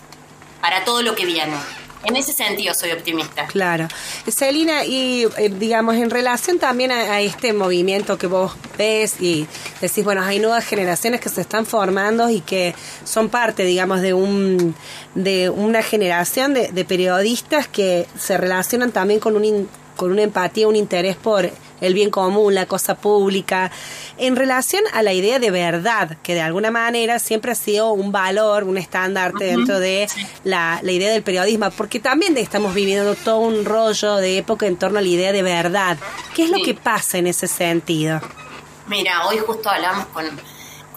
[0.60, 1.56] para todo lo que viene.
[2.04, 3.46] En ese sentido soy optimista.
[3.46, 3.88] Claro.
[4.30, 9.48] Celina, y eh, digamos, en relación también a, este movimiento que vos ves y
[9.80, 14.14] decís, bueno, hay nuevas generaciones que se están formando y que son parte, digamos, de
[14.14, 14.76] un
[15.16, 19.68] de una generación de, periodistas que se relacionan también con un
[19.98, 23.70] con una empatía, un interés por el bien común, la cosa pública,
[24.16, 28.10] en relación a la idea de verdad, que de alguna manera siempre ha sido un
[28.12, 30.08] valor, un estandarte dentro de
[30.44, 34.76] la, la idea del periodismo, porque también estamos viviendo todo un rollo de época en
[34.76, 35.98] torno a la idea de verdad.
[36.34, 36.62] ¿Qué es lo Sí.
[36.62, 38.20] que pasa en ese sentido?
[38.86, 40.24] Mira, hoy justo hablamos con,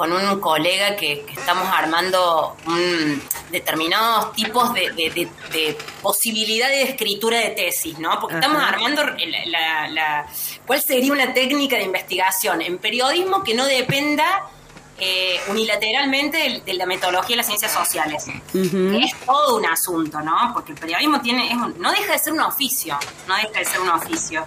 [0.01, 6.77] con un colega que, que estamos armando un- determinados tipos de, de- de- de posibilidades
[6.77, 8.19] de escritura de tesis, ¿no?
[8.19, 8.47] Porque Ajá.
[8.47, 10.25] estamos armando la, la- la-
[10.65, 14.49] cuál sería una técnica de investigación en periodismo que no dependa
[14.97, 18.25] eh, unilateralmente de, la metodología de las ciencias sociales.
[18.55, 20.49] Es todo un asunto, ¿no?
[20.53, 23.65] Porque el periodismo tiene, es un- no deja de ser un oficio, no deja de
[23.65, 24.45] ser un oficio.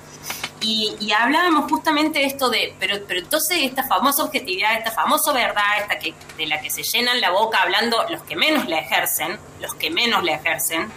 [0.66, 5.33] Y, y hablábamos justamente de esto de, pero, pero entonces esta famosa objetividad, esta famosa
[5.33, 8.79] verdad, esta que, de la que se llenan la boca hablando los que menos la
[8.79, 10.90] ejercen, los que menos la ejercen,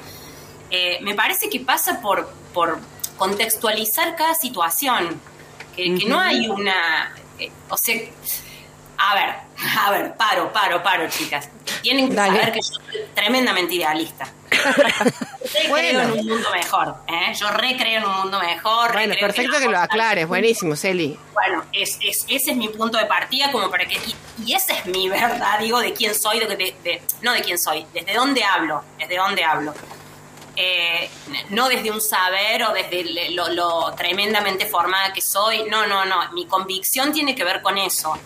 [0.71, 2.80] eh, me parece que pasa por, por
[3.17, 5.19] contextualizar cada situación,
[5.75, 7.95] que, que no hay una, eh, o sea,
[8.97, 9.36] a ver,
[9.86, 11.49] a ver, paro, paro, paro, chicas.
[11.81, 12.38] Tienen que Dale.
[12.39, 14.27] saber que yo soy tremendamente idealista.
[15.67, 17.33] Yo creo en un mundo mejor, ¿eh?
[17.39, 18.91] Yo recreo en un mundo mejor.
[18.93, 21.17] Bueno, perfecto que lo aclares, buenísimo, Celi.
[21.33, 23.95] Bueno, es, es- ese es mi punto de partida como para que...
[23.95, 27.41] Y, y esa es mi verdad, digo, de quién soy, de, de- de- no de
[27.41, 29.73] quién soy, desde dónde hablo, desde dónde hablo.
[30.55, 31.10] Eh,
[31.49, 36.31] no desde un saber o desde lo, lo tremendamente formada que soy, no, no, no,
[36.33, 38.17] mi convicción tiene que ver con eso.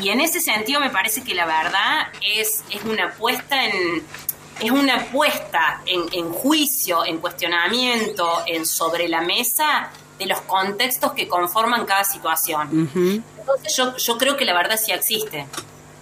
[0.00, 4.02] Y en ese sentido me parece que la verdad es, es una puesta en
[4.60, 11.12] es una puesta en, en juicio, en cuestionamiento, en sobre la mesa de los contextos
[11.12, 12.88] que conforman cada situación.
[13.38, 15.46] Entonces yo, yo creo que la verdad sí existe.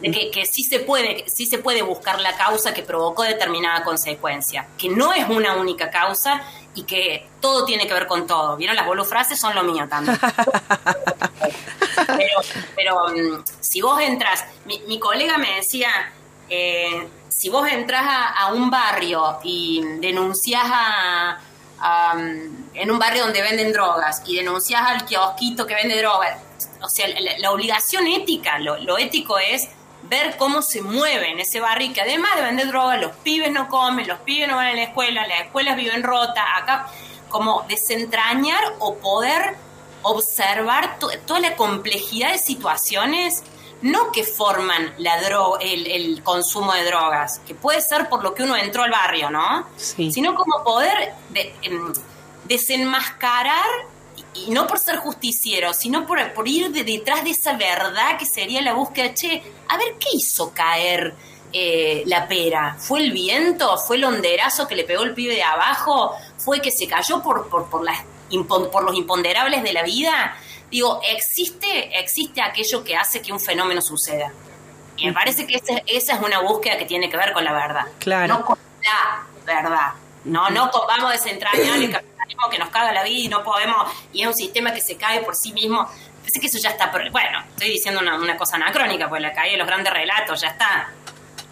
[0.01, 3.85] De que, que sí se puede, sí se puede buscar la causa que provocó determinada
[3.85, 6.43] consecuencia, que no es una única causa
[6.75, 8.57] y que todo tiene que ver con todo.
[8.57, 8.77] ¿Vieron?
[8.77, 10.19] Las bolufrases son lo mío también.
[12.07, 12.41] pero
[12.75, 15.91] pero mm, si vos entras, mi, mi colega me decía,
[16.49, 21.41] eh, si vos entras a, a un barrio y denunciás a,
[21.81, 26.39] a, mm, en un barrio donde venden drogas y denunciás al kiosquito que vende drogas,
[26.83, 29.69] o sea, la, la obligación ética, lo, lo ético es
[30.05, 33.53] ver cómo se mueve en ese barrio y que además de vender drogas, los pibes
[33.53, 36.87] no comen, los pibes no van a la escuela, las escuelas viven rotas, acá
[37.29, 39.57] como desentrañar o poder
[40.03, 43.43] observar to- toda la complejidad de situaciones
[43.83, 48.35] no que forman la dro- el, el consumo de drogas, que puede ser por lo
[48.35, 49.67] que uno entró al barrio, ¿no?
[49.77, 50.11] Sí.
[50.13, 51.93] Sino como poder de- em,
[52.45, 53.65] desenmascarar,
[54.35, 58.27] y no por ser justiciero, sino por, por ir de detrás de esa verdad que
[58.27, 61.15] sería la búsqueda, che, a ver, ¿qué hizo caer
[61.53, 62.77] eh, la pera?
[62.79, 63.77] ¿Fue el viento?
[63.79, 66.15] ¿Fue el honderazo que le pegó el pibe de abajo?
[66.39, 67.99] ¿Fue que se cayó por, por, por, las
[68.73, 70.37] por los imponderables de la vida?
[70.71, 74.33] Digo, existe, existe aquello que hace que un fenómeno suceda.
[74.97, 77.53] Y me parece que ese- esa es una búsqueda que tiene que ver con la
[77.53, 77.87] verdad.
[77.99, 78.35] Claro.
[78.39, 79.93] No con la verdad.
[80.25, 83.91] No, no vamos a desentrañar el capitalismo que nos caga la vida y no podemos,
[84.13, 85.89] y es un sistema que se cae por sí mismo.
[86.21, 89.53] Parece que eso ya está, bueno, estoy diciendo una, una cosa anacrónica, pues la caída
[89.53, 90.93] de los grandes relatos, ya está.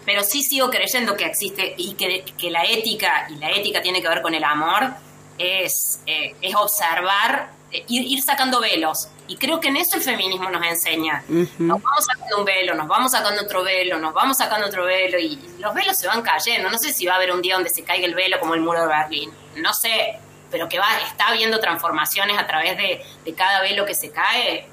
[0.05, 4.01] Pero sí sigo creyendo que existe y que, que la ética, y la ética tiene
[4.01, 4.93] que ver con el amor,
[5.37, 9.09] es, eh, es observar, ir, ir sacando velos.
[9.27, 11.23] Y creo que en eso el feminismo nos enseña.
[11.27, 15.19] Nos vamos sacando un velo, nos vamos sacando otro velo, nos vamos sacando otro velo
[15.19, 16.69] y los velos se van cayendo.
[16.69, 18.61] No sé si va a haber un día donde se caiga el velo como el
[18.61, 19.31] muro de Berlín.
[19.57, 23.93] No sé, pero que va, está habiendo transformaciones a través de, de cada velo que
[23.93, 24.67] se cae.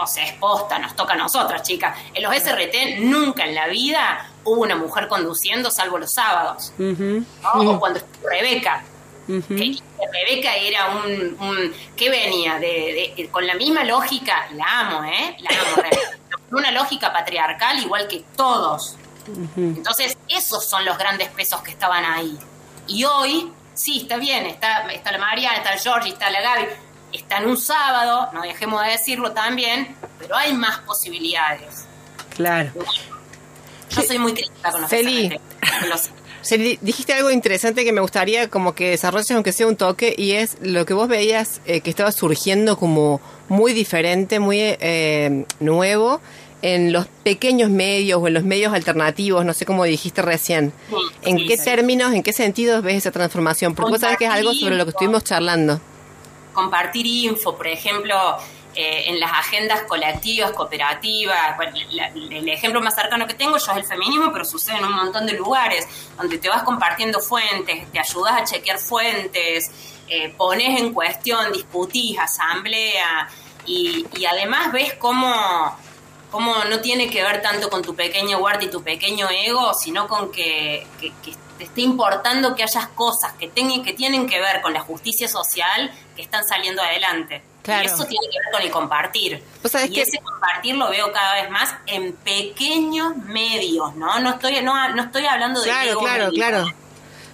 [0.00, 1.98] O sea, es posta, nos toca a nosotras, chicas.
[2.14, 6.72] En los SRT nunca en la vida hubo una mujer conduciendo, salvo los sábados.
[6.78, 7.24] ¿no?
[7.42, 8.00] O cuando
[9.28, 9.82] estuvo Rebeca.
[9.98, 12.58] Que Rebeca era un, un ¿qué venía?
[12.58, 15.36] De, de- con la misma lógica, la amo, ¿eh?
[15.40, 16.18] La amo, Rebeca.
[16.48, 18.96] Con Una lógica patriarcal igual que todos.
[19.56, 22.38] Entonces, esos son los grandes pesos que estaban ahí.
[22.86, 26.66] Y hoy, sí, está bien, está, está la Mariana, está el Georgie, está la Gaby,
[27.12, 31.84] está en un sábado, no dejemos de decirlo también, pero hay más posibilidades.
[32.34, 32.72] Claro.
[33.90, 35.28] Yo soy muy crítica con los Feli.
[35.28, 36.10] SRT, lo sé.
[36.48, 40.30] Seri, dijiste algo interesante que me gustaría como que desarrolles aunque sea un toque y
[40.30, 46.22] es lo que vos veías eh, que estaba surgiendo como muy diferente, muy eh, nuevo
[46.62, 50.72] en los pequeños medios o en los medios alternativos, no sé cómo dijiste recién.
[50.88, 50.96] Sí,
[51.30, 51.64] ¿En sí, qué sí.
[51.64, 53.74] términos, en qué sentidos ves esa transformación?
[53.74, 55.78] Porque vos sabés que es algo sobre lo que estuvimos charlando.
[56.54, 58.14] compartir info, por ejemplo,
[58.80, 61.56] eh, en las agendas colectivas, cooperativas.
[61.56, 61.76] Bueno,
[62.14, 65.26] el ejemplo más cercano que tengo yo es el feminismo, pero sucede en un montón
[65.26, 65.84] de lugares,
[66.16, 69.68] donde te vas compartiendo fuentes, te ayudas a chequear fuentes,
[70.06, 73.28] eh, pones en cuestión, discutís, asamblea,
[73.66, 75.76] y, además ves cómo,
[76.30, 80.06] cómo no tiene que ver tanto con tu pequeño huerto y tu pequeño ego, sino
[80.06, 80.86] con que,
[81.58, 85.26] te esté importando que hayas cosas que, tengan, que tienen que ver con la justicia
[85.26, 87.42] social que están saliendo adelante.
[87.68, 87.82] Claro.
[87.82, 89.42] Y eso tiene que ver con el compartir.
[89.64, 94.18] Sabés y que- ese compartir lo veo cada vez más en pequeños medios, ¿no?
[94.20, 96.34] No estoy, no, no estoy hablando de Claro, claro, medio.
[96.34, 96.66] claro.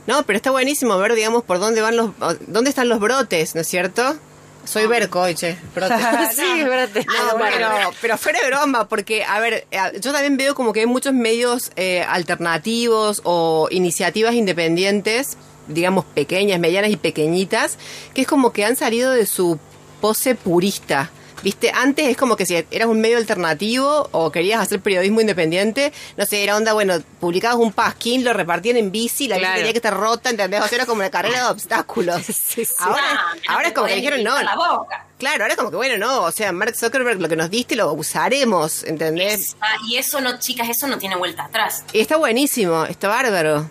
[0.06, 2.10] No, pero está buenísimo ver, digamos, por dónde van los,
[2.48, 4.16] dónde están los brotes, ¿no es cierto?
[4.64, 5.56] Soy Berco, hoy, che.
[5.74, 5.98] brotes.
[6.34, 6.62] Sí.
[6.64, 7.68] No, Ah, bueno.
[7.74, 10.86] pero, pero fuera de broma, porque, a ver, eh, yo también veo como que hay
[10.86, 15.36] muchos medios eh, alternativos o iniciativas independientes,
[15.68, 17.78] digamos, pequeñas, medianas y pequeñitas,
[18.14, 19.58] que es como que han salido de su
[20.04, 21.08] pose purista.
[21.42, 25.94] Viste, antes es como que si eras un medio alternativo o querías hacer periodismo independiente,
[26.18, 29.58] no sé, era onda, bueno, publicabas un pasquín, lo repartían en bici, la bici Claro.
[29.60, 30.60] tenía que estar rota, ¿entendés?
[30.60, 32.20] O sea, era como una carrera de obstáculos.
[32.80, 35.06] Ahora, Ah, no ahora te es como que dijeron, no, gritar la boca.
[35.16, 37.76] Claro, ahora es como que bueno, no, o sea, Mark Zuckerberg lo que nos diste
[37.76, 39.56] lo usaremos, ¿entendés?
[39.62, 41.82] Ah, y eso no, chicas, eso no tiene vuelta atrás.
[41.94, 43.70] Y está buenísimo, está bárbaro.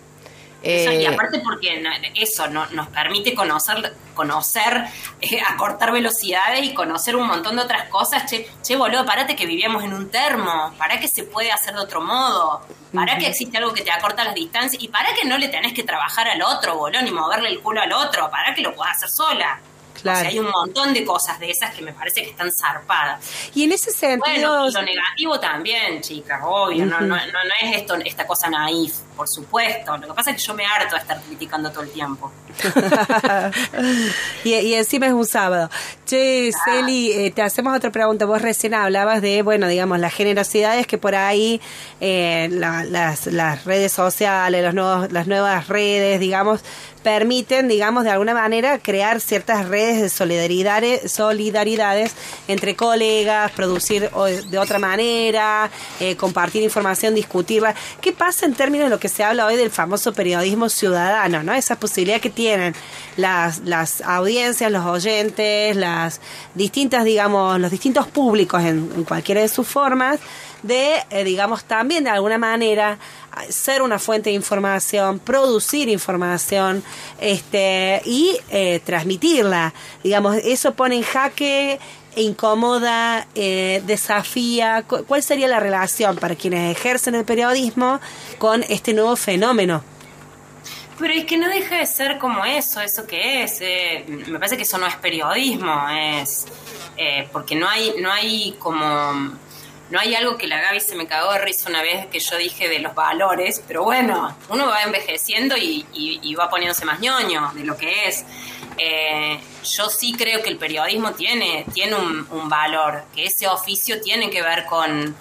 [0.64, 1.82] Eso, y Eh, aparte porque
[2.14, 4.84] eso no- nos permite conocer, conocer
[5.20, 8.24] eh, acortar velocidades y conocer un montón de otras cosas.
[8.30, 10.72] Che, che, boludo, parate que vivíamos en un termo.
[10.78, 12.62] ¿Para que se puede hacer de otro modo?
[12.94, 14.82] ¿Para que existe algo que te acorta las distancias?
[14.82, 17.82] ¿Y para que no le tenés que trabajar al otro, boludo, ni moverle el culo
[17.82, 18.30] al otro?
[18.30, 19.60] ¿Para que lo puedas hacer sola?
[20.00, 20.18] Claro.
[20.18, 23.24] O sea, hay un montón de cosas de esas que me parece que están zarpadas.
[23.54, 27.54] Y en ese sentido, Bueno, y lo negativo también, chicas, obvio, no, no, no, no
[27.62, 29.96] es esto, esta cosa naif, por supuesto.
[29.96, 32.30] Lo que pasa es que yo me harto de estar criticando todo el tiempo.
[34.44, 35.70] y, encima es un sábado.
[36.06, 38.26] Che, Celi, eh, te hacemos otra pregunta.
[38.26, 41.60] Vos recién hablabas de, bueno, digamos, las generosidades que por ahí
[42.00, 46.60] eh, la- las, redes sociales, los nuevos, las nuevas redes, digamos,
[47.02, 52.12] permiten, digamos, de alguna manera crear ciertas redes de solidaridades, solidaridades
[52.48, 57.74] entre colegas, producir de otra manera, eh, compartir información, discutirla.
[58.00, 61.52] ¿Qué pasa en términos de lo que se habla hoy del famoso periodismo ciudadano, ¿no?
[61.52, 62.74] Esa posibilidad que tienen
[63.16, 66.20] las, las audiencias, los oyentes, las
[66.54, 70.18] distintas, digamos, los distintos públicos en, cualquiera de sus formas,
[70.62, 72.98] de, eh, digamos, también de alguna manera
[73.32, 76.82] a- ser una fuente de información, producir información
[77.18, 79.72] este, y eh, transmitirla.
[80.02, 81.78] Digamos, eso pone en jaque,
[82.16, 84.82] incomoda, eh, desafía.
[84.86, 88.00] Cu- ¿Cuál sería la relación para quienes ejercen el periodismo
[88.38, 89.82] con este nuevo fenómeno?
[90.98, 93.58] Pero es que no deja de ser como eso, eso que es.
[93.60, 96.46] eh, me parece que eso no es periodismo, es
[96.96, 99.32] eh, porque no hay, no hay como
[99.90, 102.36] no hay algo que la Gaby se me cagó de risa una vez que yo
[102.38, 107.00] dije de los valores, pero bueno, uno va envejeciendo y, y- y va poniéndose más
[107.00, 108.24] ñoño de lo que es.
[108.78, 114.00] Eh, yo sí creo que el periodismo tiene, tiene un, un valor, que ese oficio
[114.00, 115.14] tiene que ver con,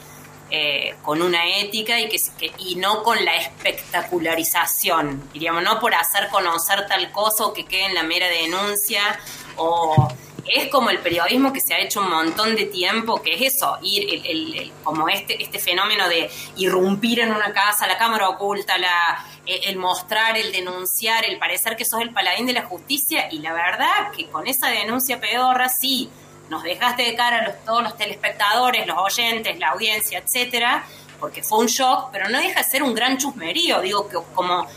[0.56, 6.30] eh, con una ética y, que, y no con la espectacularización, diríamos, no por hacer
[6.30, 9.20] conocer tal cosa o que quede en la mera denuncia,
[9.58, 10.08] o
[10.46, 13.80] es como el periodismo que se ha hecho un montón de tiempo, que es eso,
[13.82, 18.30] ir el- el- el- como este, este fenómeno de irrumpir en una casa, la cámara
[18.30, 22.63] oculta, la, el, el mostrar, el denunciar, el parecer que sos el paladín de la
[22.66, 26.10] justicia, y la verdad que con esa denuncia pedorra sí
[26.49, 30.86] nos dejaste de cara a los, todos los telespectadores, los oyentes, la audiencia, etcétera,
[31.19, 34.67] porque fue un shock, pero no deja de ser un gran chusmerío, digo que como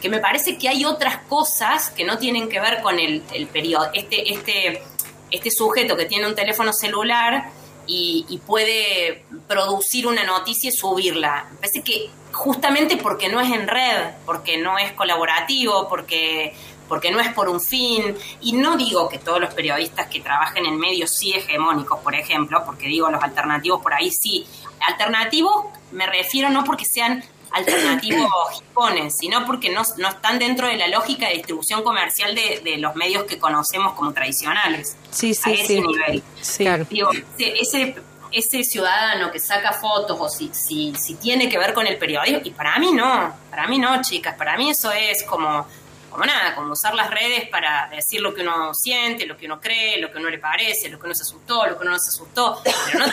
[0.00, 3.88] que me parece que hay otras cosas que no tienen que ver con el, periodo,
[3.94, 4.82] este, este,
[5.30, 7.50] este sujeto que tiene un teléfono celular
[7.86, 11.46] y, y puede producir una noticia y subirla.
[11.52, 16.52] Me parece que justamente porque no es en red, porque no es colaborativo, porque
[16.92, 20.66] porque no es por un fin, y no digo que todos los periodistas que trabajen
[20.66, 24.46] en medios sí hegemónicos, por ejemplo, porque digo los alternativos por ahí sí.
[24.78, 28.28] Alternativos me refiero no porque sean alternativos
[28.60, 32.76] hipones, sino porque no, no están dentro de la lógica de distribución comercial de, de
[32.76, 34.94] los medios que conocemos como tradicionales.
[35.10, 35.80] Sí, a sí, ese sí.
[35.80, 36.22] nivel.
[36.42, 36.66] Sí.
[36.90, 37.96] Digo, ese, ese,
[38.32, 42.40] ese ciudadano que saca fotos o si, si, si tiene que ver con el periodismo,
[42.44, 45.66] y para mí no, para mí no, chicas, para mí eso es como,
[46.12, 49.60] como nada, como usar las redes para decir lo que uno siente, lo que uno
[49.60, 51.98] cree, lo que uno le parece, lo que uno se asustó, lo que uno no
[51.98, 53.06] se asustó, pero no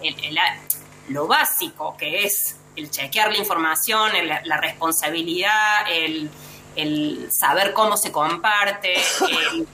[0.00, 0.38] tiene el-
[1.14, 4.10] lo básico que es el chequear la información,
[4.44, 6.28] la responsabilidad, el,
[6.76, 8.94] el saber cómo se comparte,
[9.52, 9.66] el,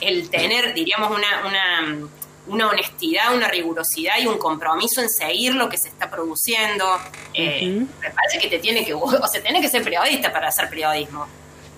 [0.00, 2.08] el tener, diríamos, una, una,
[2.46, 6.86] una honestidad, una rigurosidad y un compromiso en seguir lo que se está produciendo.
[7.32, 10.68] Eh, Me parece que te tiene que, o sea, tiene que ser periodista para hacer
[10.68, 11.26] periodismo,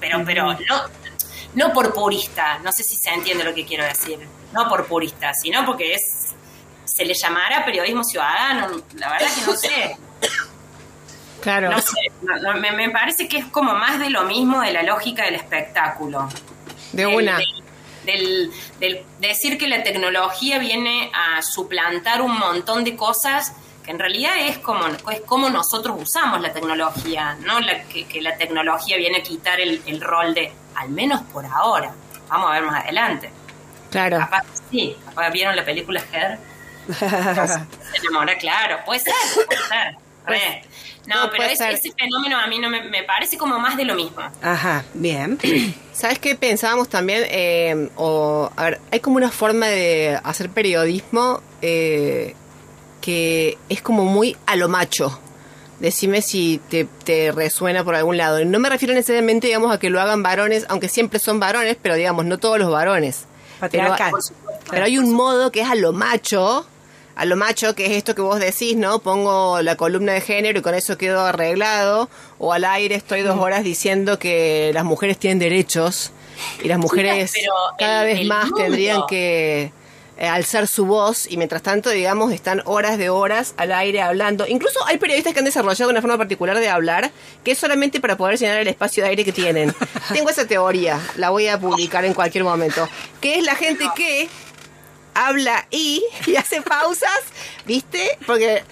[0.00, 0.82] pero, pero no,
[1.54, 4.18] no por purista, no sé si se entiende lo que quiero decir,
[4.52, 6.34] no por purista, sino porque es
[6.84, 9.96] se le llamará periodismo ciudadano, la verdad que no sé.
[11.42, 11.70] Claro.
[11.70, 11.94] No sé,
[12.42, 15.34] no- me, me parece que es como más de lo mismo de la lógica del
[15.36, 16.28] espectáculo.
[16.92, 17.36] De Del- una.
[17.36, 17.46] Del,
[18.04, 23.52] del- del decir que la tecnología viene a suplantar un montón de cosas
[23.86, 28.20] que en realidad es como, es como nosotros usamos la tecnología, no la, que, que
[28.20, 31.94] la tecnología viene a quitar el, el rol de, al menos por ahora,
[32.28, 33.30] vamos a ver más adelante.
[33.90, 34.18] Claro.
[34.18, 36.38] Capaz, sí, capaz vieron la película Her,
[36.98, 39.14] se enamora, claro, puede ser,
[39.46, 39.94] puede ser.
[40.26, 40.62] re.
[41.06, 43.84] No, No, pero es- ese fenómeno a mí no me, me parece como más de
[43.84, 44.22] lo mismo.
[44.42, 45.38] Ajá, bien.
[45.92, 47.24] ¿Sabes qué pensábamos también?
[47.28, 52.34] Eh, o, a ver, hay como una forma de hacer periodismo eh,
[53.06, 55.16] que es como muy a lo macho.
[55.78, 58.44] Decime si te, te resuena por algún lado.
[58.44, 61.94] No me refiero necesariamente, digamos, a que lo hagan varones, aunque siempre son varones, pero
[61.94, 63.26] digamos, no todos los varones.
[63.70, 64.12] Pero, Patriarcal.
[64.70, 66.66] pero hay un modo que es a lo macho,
[67.14, 68.98] a lo macho, que es esto que vos decís, ¿no?
[68.98, 73.38] Pongo la columna de género y con eso quedo arreglado, o al aire estoy dos
[73.38, 76.10] horas diciendo que las mujeres tienen derechos
[76.64, 77.32] y las mujeres
[77.78, 79.72] cada el- vez el más mundo- tendrían que
[80.18, 84.46] eh, alzar su voz y mientras tanto, digamos, están horas de horas al aire hablando.
[84.46, 87.10] Incluso hay periodistas que han desarrollado una forma particular de hablar
[87.44, 89.74] que es solamente para poder llenar el espacio de aire que tienen.
[90.14, 92.88] Tengo esa teoría, la voy a publicar en cualquier momento,
[93.20, 94.28] que es la gente que
[95.14, 97.20] habla y, y hace pausas,
[97.64, 98.18] ¿viste?
[98.26, 98.62] Porque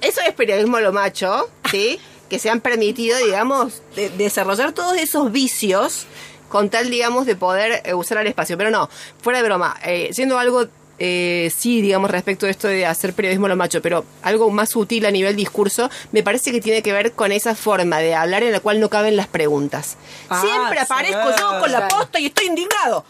[0.00, 1.98] eso es periodismo lo macho, ¿sí?
[2.30, 6.06] Que se han permitido, digamos, de- desarrollar todos esos vicios
[6.48, 8.56] con tal, digamos, de poder eh, usar el espacio.
[8.56, 8.88] Pero no,
[9.22, 10.66] fuera de broma, eh, siendo algo,
[10.98, 14.70] eh, sí, digamos, respecto de esto de hacer periodismo a lo macho, pero algo más
[14.70, 18.42] sutil a nivel discurso, me parece que tiene que ver con esa forma de hablar
[18.42, 19.96] en la cual no caben las preguntas.
[20.28, 20.84] Ah, Siempre sí.
[20.84, 23.04] aparezco yo con la posta y estoy indignado.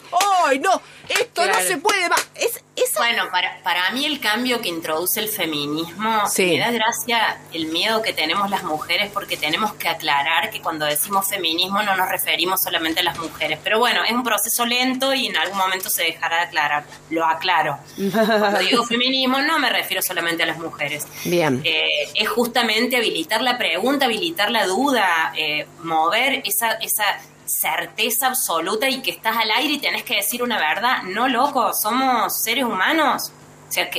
[0.47, 0.81] ¡Ay, no!
[1.09, 2.29] Esto no se puede más.
[2.35, 6.47] Es, esa Bueno, para, para mí el cambio que introduce el feminismo, Sí.
[6.53, 10.85] me da gracia el miedo que tenemos las mujeres porque tenemos que aclarar que cuando
[10.87, 13.59] decimos feminismo no nos referimos solamente a las mujeres.
[13.63, 16.85] Pero bueno, es un proceso lento y en algún momento se dejará de aclarar.
[17.11, 17.79] Lo aclaro.
[18.13, 21.07] Cuando digo feminismo no me refiero solamente a las mujeres.
[21.25, 21.61] Bien.
[21.65, 27.05] Eh, es justamente habilitar la pregunta, habilitar la duda, eh, mover esa, esa
[27.49, 31.03] certeza absoluta y que estás al aire y tenés que decir una verdad.
[31.05, 33.33] No, loco, somos seres humanos.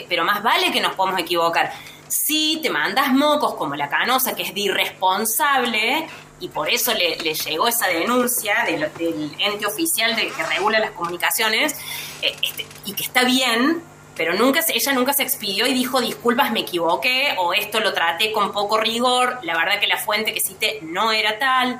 [0.08, 1.72] Pero más vale que nos podamos equivocar.
[2.08, 6.08] Si te mandas mocos como la canosa, que es de irresponsable,
[6.39, 10.91] y por eso le, le llegó esa denuncia del, ente oficial de, que regula las
[10.91, 11.74] comunicaciones,
[12.22, 13.84] eh, este, y que está bien,
[14.16, 18.34] pero nunca ella nunca se expidió y dijo disculpas me equivoqué o esto lo traté
[18.34, 21.80] con poco rigor la verdad que la fuente que cité no era tal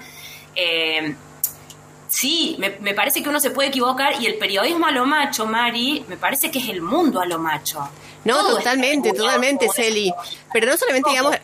[0.56, 1.16] Eh,
[2.10, 5.46] sí me, me parece que uno se puede equivocar y el periodismo a lo macho
[5.46, 7.88] Mari me parece que es el mundo a lo macho.
[8.26, 10.14] No, Todo totalmente, totalmente, Celi.
[10.52, 11.36] Pero no solamente, digamos,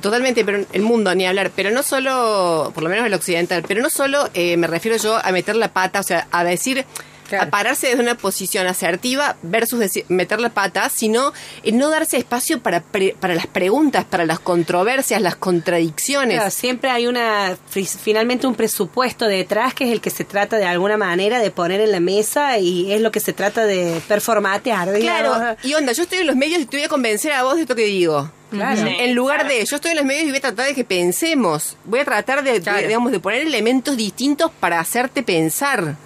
[0.00, 3.82] totalmente, pero el mundo, ni hablar, pero no solo, por lo menos el occidental, pero
[3.82, 6.86] no solo eh, me refiero yo a meter la pata, o sea, a decir,
[7.34, 7.48] Claro.
[7.48, 11.32] a pararse desde una posición asertiva versus decir- meter la pata, sino
[11.62, 16.36] en no darse espacio para, pre- para las preguntas, para las controversias, las contradicciones.
[16.36, 20.56] Claro, siempre hay una, fi- finalmente un presupuesto detrás que es el que se trata
[20.56, 24.00] de alguna manera de poner en la mesa y es lo que se trata de
[24.08, 24.92] performatear.
[24.92, 25.36] digamos.
[25.38, 27.56] Claro, y onda, yo estoy en los medios y te voy a convencer a vos
[27.56, 28.30] de esto que digo.
[28.50, 28.82] Claro.
[28.82, 28.94] Sí.
[29.00, 31.76] En lugar de, yo estoy en los medios y voy a tratar de que pensemos.
[31.84, 35.96] Voy a tratar de, digamos, de poner elementos distintos para hacerte pensar.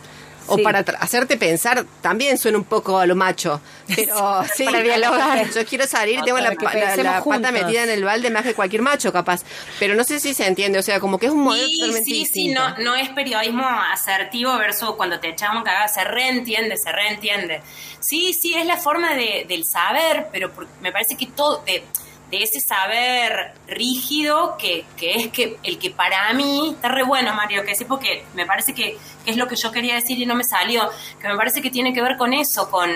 [0.49, 0.63] O Sí.
[0.63, 3.61] para hacerte pensar, también suena un poco a lo macho.
[3.95, 5.49] Pero sí, Para dialogar.
[5.55, 6.51] Yo quiero salir y tengo la,
[6.97, 9.43] la- pata metida en el balde más que cualquier macho, capaz.
[9.79, 12.11] Pero no sé si se entiende, o sea, como que es un modelo Sí, totalmente
[12.11, 16.91] sí, sí, no, no es periodismo asertivo versus cuando te echamos cagada, se reentiende, se
[16.93, 17.61] reentiende.
[18.01, 21.85] Sí, sí, es la forma de, del saber, pero me parece que todo, de,
[22.31, 27.33] de ese saber rígido que, que es que el que para mí, está re bueno
[27.35, 30.35] Mario, que porque me parece que, que es lo que yo quería decir y no
[30.35, 32.91] me salió, que me parece que tiene que ver con eso, con,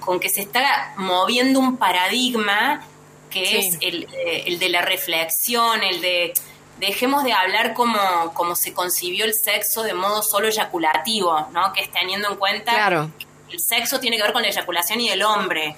[0.00, 2.82] con que se está moviendo un paradigma
[3.30, 3.56] que Sí.
[3.56, 6.32] es el, eh, el de la reflexión, el de
[6.78, 7.98] dejemos de hablar como,
[8.34, 11.72] como se concibió el sexo de modo solo eyaculativo, ¿no?
[11.72, 13.10] Que es teniendo en cuenta Claro.
[13.48, 15.74] que el sexo tiene que ver con la eyaculación y el hombre.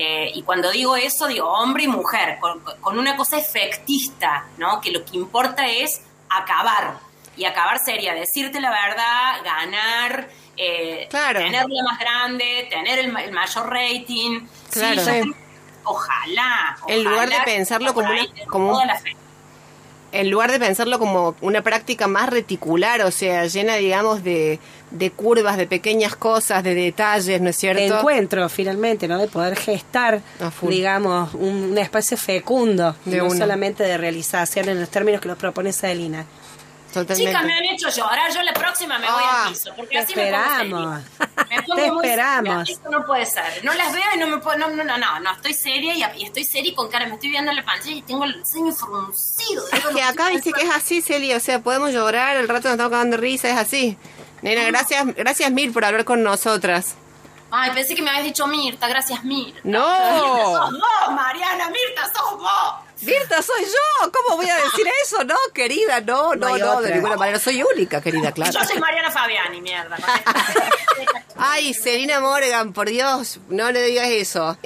[0.00, 4.80] Eh, y cuando digo eso, digo hombre y mujer, con, con una cosa efectista, ¿no?
[4.80, 6.98] Que lo que importa es acabar.
[7.36, 11.40] Y acabar sería decirte la verdad, ganar, eh, Claro.
[11.40, 14.46] tener la más grande, tener el, el mayor rating.
[14.70, 15.04] Sí, Claro.
[15.04, 15.10] Sí.
[15.10, 15.34] creo-
[15.84, 16.76] ojalá.
[16.86, 19.16] En lugar de ojalá pensarlo como una- como un- toda la fe.
[20.12, 24.58] en lugar de pensarlo como una práctica más reticular, o sea, llena, digamos, de,
[24.90, 27.98] de curvas, de pequeñas cosas, de detalles, ¿no es de cierto?
[27.98, 29.18] encuentro finalmente, ¿no?
[29.18, 30.20] De poder gestar,
[30.62, 33.36] digamos, un, un espacio fecundo, De no una.
[33.38, 36.24] solamente de realización en los términos que nos propone Celina.
[36.92, 37.26] Totalmente.
[37.30, 38.32] Chicas, me han hecho llorar.
[38.32, 39.70] Yo la próxima me voy Ah, al piso.
[39.76, 41.02] Porque te así me pongo esperamos.
[41.18, 41.46] seria.
[41.50, 42.66] Me pongo Te muy esperamos.
[42.66, 42.74] seria.
[42.78, 43.44] Esto no puede ser.
[43.64, 44.56] No las veo y no me puedo.
[44.56, 45.20] No, no, no, no.
[45.20, 47.04] no, estoy seria y, y estoy seria y con cara.
[47.06, 49.66] Me estoy viendo la pantalla y tengo el ceño fruncido.
[49.66, 52.68] de Es que acá viste que es así, Celia, o sea, podemos llorar, el rato
[52.68, 53.98] nos estamos cagando de risa, es así.
[54.42, 56.96] Nena, gracias, gracias mil por hablar con nosotras.
[57.50, 58.88] Ay, pensé que me habías dicho Mirta.
[58.88, 59.60] Gracias, Mirta.
[59.64, 59.80] No.
[59.80, 61.70] Mirta, sos vos, Mariana.
[61.70, 62.74] Mirta, sos vos.
[63.02, 65.22] Mirta, soy yo, ¿cómo voy a decir eso?
[65.24, 68.52] No, querida, no, No no, de ninguna manera, soy única, querida, claro.
[68.52, 69.96] Yo soy Mariana Fabiani, mierda.
[71.36, 74.58] Ay, Selina Morgan, por Dios, no le digas eso.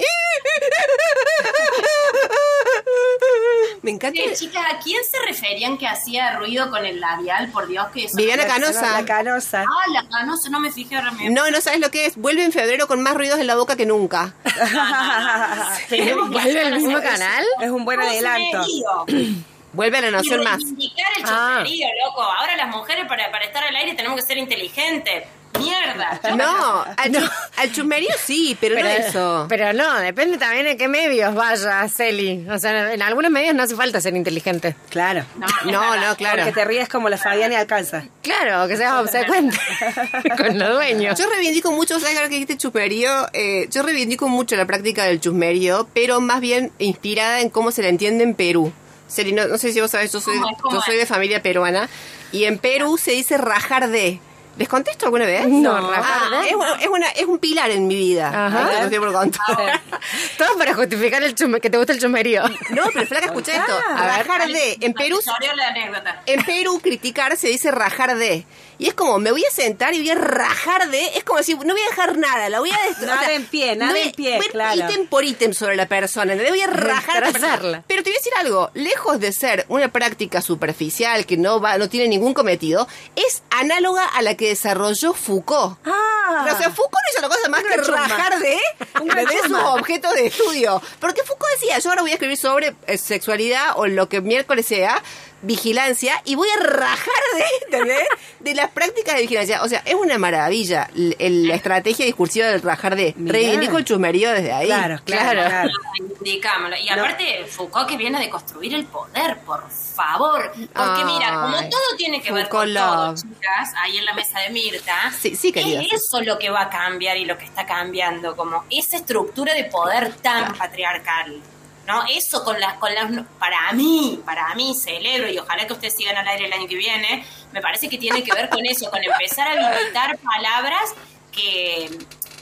[3.81, 4.17] Me encanta.
[4.19, 7.49] Eh, chicas, ¿a quién se referían que hacía ruido con el labial?
[7.51, 8.15] Por Dios, que eso.
[8.15, 9.01] Viviana Canosa.
[9.01, 9.65] La canosa.
[9.67, 12.15] Ah, la canosa, no me fijé ahora No, no sabes lo que es.
[12.15, 14.33] Vuelve en febrero con más ruidos en la boca que nunca.
[15.89, 17.43] Tenemos que ¿Vuelve el mismo canal?
[17.61, 18.67] Es un buen adelanto.
[19.07, 19.33] Choterío.
[19.73, 20.59] Vuelve a Nación Más.
[20.61, 20.91] el
[21.25, 21.63] Ah.
[22.05, 22.21] loco.
[22.21, 25.23] Ahora las mujeres para, para estar al aire tenemos que ser inteligentes.
[25.59, 26.19] Mierda.
[26.35, 29.45] No, al, chu- al chusmerío sí, pero, no eso.
[29.49, 32.47] Pero no, depende también de qué medios vaya, Celi.
[32.49, 34.75] O sea, en algunos medios no hace falta ser inteligente.
[34.89, 35.25] Claro.
[35.65, 36.45] no, no, claro.
[36.45, 38.05] Que te ríes como la Fabiana y alcanza.
[38.23, 39.57] Claro, que seas obsecuente
[40.37, 41.17] con los dueños.
[41.19, 43.27] Yo reivindico mucho, ¿sabes ahora que dijiste chusmerío?
[43.33, 47.81] Eh, yo reivindico mucho la práctica del chusmerío, pero más bien inspirada en cómo se
[47.83, 48.73] la entiende en Perú.
[49.07, 50.61] Celi, no, no sé si vos sabés, yo soy, ¿Cómo es?
[50.61, 51.87] ¿Cómo yo soy de familia peruana,
[52.31, 54.19] y en Perú se dice rajar de.
[54.57, 55.47] ¿Les contesto alguna vez?
[55.47, 56.49] No, Ah, rajar de.
[56.49, 58.27] Es, una- es, una- es un pilar en mi vida.
[58.29, 58.59] Ajá.
[58.59, 59.81] Ahí te lo estoy por contar.
[60.37, 62.43] Todo para justificar el chume, que te gusta el chumerío.
[62.69, 63.73] No, pero flaca, escucha esto.
[63.89, 64.77] Ah, rajar de.
[64.81, 66.21] En Perú Tesoreo la anécdota.
[66.25, 68.45] En Perú, criticar se dice rajar de.
[68.79, 71.03] Y es como, me voy a sentar y voy a rajar de.
[71.17, 73.09] Es como decir, no voy a dejar nada, la voy a destruir.
[73.09, 74.91] Nada en pie, nada en pie, voy a ir claro.
[74.91, 76.33] ítem por ítem sobre la persona.
[76.33, 76.51] ¿entendés?
[76.51, 77.23] Voy a rajar.
[77.23, 77.83] a persona.
[77.87, 81.77] Pero te voy a decir algo, lejos de ser una práctica superficial que no va,
[81.77, 85.77] no tiene ningún cometido, es análoga a la que desarrolló Foucault.
[85.85, 86.47] Ah.
[86.53, 88.07] O sea, Foucault no hizo la cosa más que chusma.
[88.07, 90.81] rajar de, de sus objetos de estudio.
[90.99, 94.65] Porque Foucault decía, yo ahora voy a escribir sobre eh, sexualidad o lo que miércoles
[94.65, 95.01] sea,
[95.43, 98.07] vigilancia, y voy a rajar de, ¿entendés?
[98.39, 99.61] de las prácticas de vigilancia.
[99.63, 103.13] O sea, es una maravilla el- la estrategia discursiva del rajar de.
[103.17, 103.33] Mirá.
[103.33, 104.65] Reivindico el chusmerío desde ahí.
[104.67, 105.69] Claro, claro, claro.
[105.99, 106.75] Reivindicámoslo.
[106.77, 110.51] Y aparte, Foucault que viene de construir el poder, por favor.
[110.55, 113.21] Porque mira, como todo tiene que ver con todo, love.
[113.21, 116.69] chicas, ahí en la mesa de Mirta, Sí, sí, es eso lo que va a
[116.69, 121.41] cambiar y lo que está cambiando, como esa estructura de poder tan patriarcal.
[121.87, 122.03] ¿No?
[122.09, 126.15] Eso con las, con las, para mí, para mí celebro y ojalá que ustedes sigan
[126.15, 129.03] al aire el año que viene, me parece que tiene que ver con eso, con
[129.03, 130.93] empezar a habilitar palabras
[131.29, 131.89] que,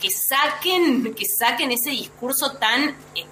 [0.02, 3.26] que saquen, que saquen ese discurso tan eh,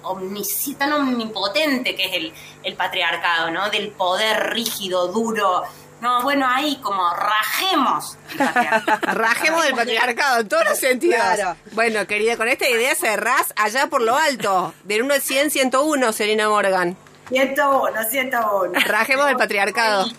[0.78, 2.32] tan omnipotente que es el,
[2.62, 3.68] el patriarcado, ¿no?
[3.70, 5.64] Del poder rígido, duro.
[6.00, 8.98] No, bueno, ahí como rajemos el patriarcado.
[9.14, 11.16] Rajemos del patriarcado en todos los sentidos.
[11.20, 11.56] Claro.
[11.72, 14.72] Bueno, querida, con esta idea cerrás allá por lo alto.
[14.84, 16.96] Del 1 al 100, 101, Selena Morgan.
[17.28, 18.80] 101, 101.
[18.86, 20.10] Rajemos del patriarcado.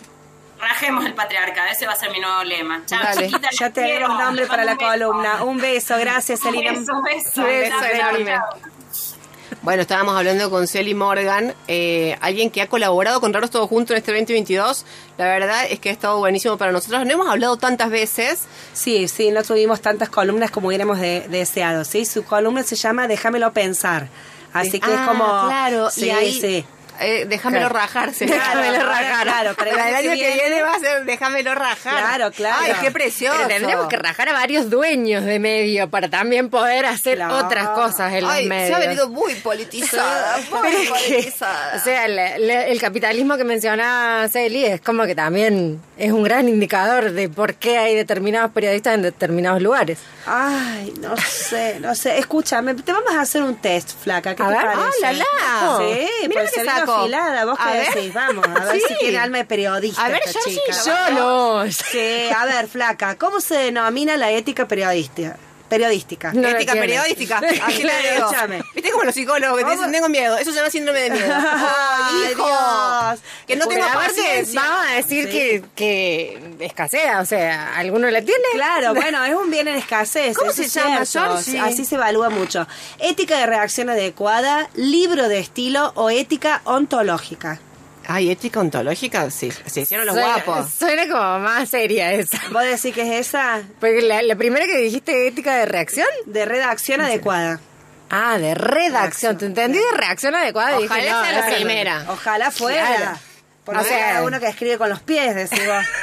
[0.60, 2.84] Rajemos el patriarcado, ese va a ser mi nuevo lema.
[2.86, 3.26] Chao, Dale.
[3.28, 4.24] chiquita, Ya tenemos quiero.
[4.24, 4.92] nombre para la Un beso.
[4.92, 5.44] columna.
[5.44, 6.72] Un beso, gracias, Un Celina.
[6.74, 7.44] beso, beso.
[7.44, 8.26] Beso Chao, enorme.
[8.26, 8.71] chao.
[9.62, 13.91] Bueno, estábamos hablando con Celi Morgan, eh, alguien que ha colaborado con Raros Todos Juntos
[13.91, 14.86] en este 2022.
[15.20, 17.05] La verdad es que ha estado buenísimo para nosotros.
[17.05, 18.45] No hemos hablado tantas veces.
[18.74, 22.05] Sí, sí, no tuvimos tantas columnas como hubiéramos de- deseado, ¿sí?
[22.05, 24.07] Su columna se llama Déjamelo pensar.
[24.51, 25.24] Así que es Ah, como...
[25.26, 26.66] Claro, sí, y ahí, sí.
[27.02, 27.76] Eh, déjamelo Claro.
[27.80, 28.14] rajar.
[28.14, 28.32] Celi.
[28.32, 29.24] Claro, déjamelo rajar.
[29.24, 31.97] claro, para el año que viene va a ser déjamelo rajar.
[31.97, 32.58] Claro, claro.
[32.62, 33.36] Ay, qué precioso.
[33.38, 37.38] Pero tendremos que rajar a varios dueños de medio para también poder hacer Claro.
[37.45, 38.68] otras cosas en los Ay, medios.
[38.70, 40.38] se ha venido muy politizada.
[40.49, 41.74] Pero Muy que, politizada.
[41.76, 46.24] o sea, le- le- el capitalismo que menciona Celi es como que también es un
[46.24, 49.99] gran indicador de por qué hay determinados periodistas en determinados lugares.
[50.26, 52.18] Ay, no sé, no sé.
[52.20, 54.36] Escúchame, te vamos a hacer un test, flaca.
[54.36, 54.62] ¿Qué A te ver.
[54.64, 54.82] parece?
[54.82, 55.78] ¡Ah, la, la!
[55.80, 56.91] Sí, Mira pues lo se que saco.
[57.00, 57.46] Afilada.
[57.46, 57.94] ¿Vos A qué ver.
[57.94, 58.14] decís?
[58.14, 58.86] Vamos, a ver Sí.
[58.89, 61.72] si tiene alma de periodista A ver, esta yo sí, yo no.
[61.72, 65.38] Sí, a ver, flaca, ¿cómo se denomina la ética periodística?
[65.72, 66.34] Periodística.
[66.34, 67.38] No Ética periodística.
[67.66, 67.90] Así digo.
[68.18, 68.62] escúchame.
[68.76, 70.38] Viste como los psicólogos que te dicen tengo miedo.
[70.38, 71.34] Eso se llama síndrome de miedo.
[71.34, 72.36] Ay!
[72.36, 73.20] Dios.
[73.48, 74.62] Que no tengo paciencia.
[74.62, 75.32] Vamos a decir Sí.
[75.32, 78.44] que, que escasea, o sea, ¿alguno la tiene?
[78.54, 80.36] Claro, bueno, es un bien en escasez.
[80.36, 81.06] ¿Cómo eso se llama.
[81.06, 81.58] Georgie?
[81.60, 82.68] Así se evalúa mucho.
[83.00, 87.60] Ética de reacción adecuada, libro de estilo o ética ontológica.
[88.08, 89.52] Ay, ética ontológica, sí.
[89.66, 90.72] Se hicieron los Suena- guapos.
[90.72, 92.41] Suena como más seria esa.
[92.52, 93.62] ¿Vos decís que es esa?
[93.80, 96.08] Porque la, la primera que dijiste, ética de reacción.
[96.26, 97.60] De redacción adecuada.
[98.10, 99.38] Ah, de redacción.
[99.38, 100.78] Te entendí de reacción adecuada.
[100.80, 102.06] Ojalá dije, no, sea la primera.
[102.10, 102.95] Ojalá fuera.
[102.95, 103.20] Claro.
[103.64, 105.86] Porque O sea- cada uno que escribe con los pies, decís vos.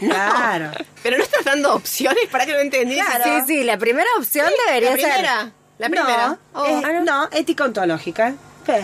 [0.00, 0.70] Claro.
[1.02, 2.94] Pero no estás dando opciones para que lo entendí.
[2.96, 3.24] Claro.
[3.24, 5.10] Sí, sí, la primera opción debería La ser.
[5.10, 5.52] primera.
[5.78, 6.28] La primera.
[6.28, 6.66] No, Oh.
[6.66, 8.34] es- no, ética ontológica.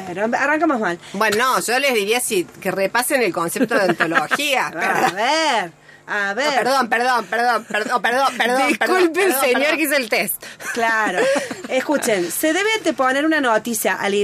[0.07, 0.99] Pero arrancamos mal.
[1.13, 4.67] Bueno, no, yo les diría si, que repasen el concepto de ontología.
[4.75, 5.73] A ver,
[6.07, 6.55] a ver.
[6.55, 8.69] Perdón, perdón, perdón, perdón, perdón, perdón.
[8.69, 9.77] Disculpe el señor perdón.
[9.77, 10.45] que hizo el test.
[10.75, 11.21] Claro.
[11.69, 14.17] Escuchen, se debe anteponer una noticia a la,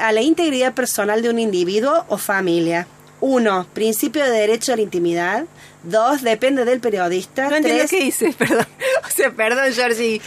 [0.00, 2.86] a la integridad personal de un individuo o familia.
[3.20, 5.44] Uno, principio de derecho a la intimidad.
[5.82, 7.48] Dos, depende del periodista.
[7.48, 8.66] No entiendo Tres, qué dices, perdón.
[9.04, 10.20] O sea, perdón, Georgie.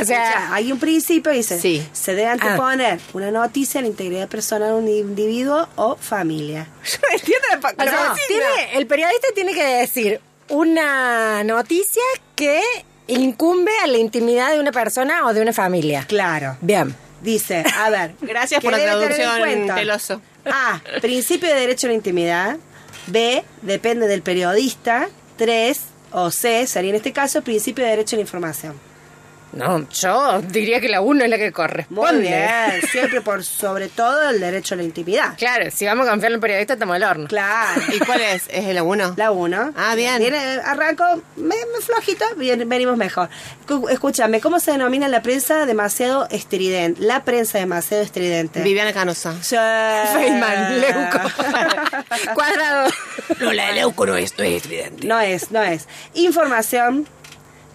[0.00, 1.86] O sea, hay un principio dice, Sí.
[1.92, 6.68] se debe anteponer una noticia a la integridad personal de un individuo o familia.
[6.84, 12.02] Yo no entiendo la, O sea, tiene- el periodista tiene que decir una noticia
[12.34, 12.60] que
[13.06, 16.04] incumbe a la intimidad de una persona o de una familia.
[16.06, 16.56] Claro.
[16.60, 16.94] Bien.
[17.22, 18.12] Dice, a ver.
[18.20, 19.74] Gracias ¿qué por la traducción?
[19.74, 20.20] Teloso.
[20.44, 20.80] A.
[21.00, 22.56] Principio de derecho a la intimidad.
[23.06, 23.42] B.
[23.62, 25.08] Depende del periodista.
[25.36, 25.80] Tres.
[26.10, 28.74] o C sería en este caso principio de derecho a la información.
[29.52, 32.20] No, yo diría que la uno es la que Muy corresponde.
[32.20, 35.34] bien, siempre por sobre todo el derecho a la intimidad.
[35.38, 37.26] Claro, si vamos a confiar en el periodista, estamos al horno.
[37.28, 37.80] Claro.
[37.94, 38.44] ¿Y cuál es?
[38.48, 39.14] ¿Es el 1?
[39.16, 39.72] La 1.
[39.76, 40.18] Ah, bien.
[40.18, 41.04] Viene, arranco
[41.36, 43.28] me, me flojito, bien, venimos mejor.
[43.90, 47.00] Escúchame, ¿cómo se denomina la prensa demasiado estridente?
[47.02, 48.62] La prensa demasiado estridente.
[48.62, 49.34] Viviana Canosa.
[49.42, 49.56] Sí.
[50.14, 51.18] Feynman, Leuco.
[52.34, 52.90] Cuadrado.
[53.40, 55.06] No, la de Leuco no es, no es estridente.
[55.06, 55.86] No es, no es.
[56.14, 57.06] Información.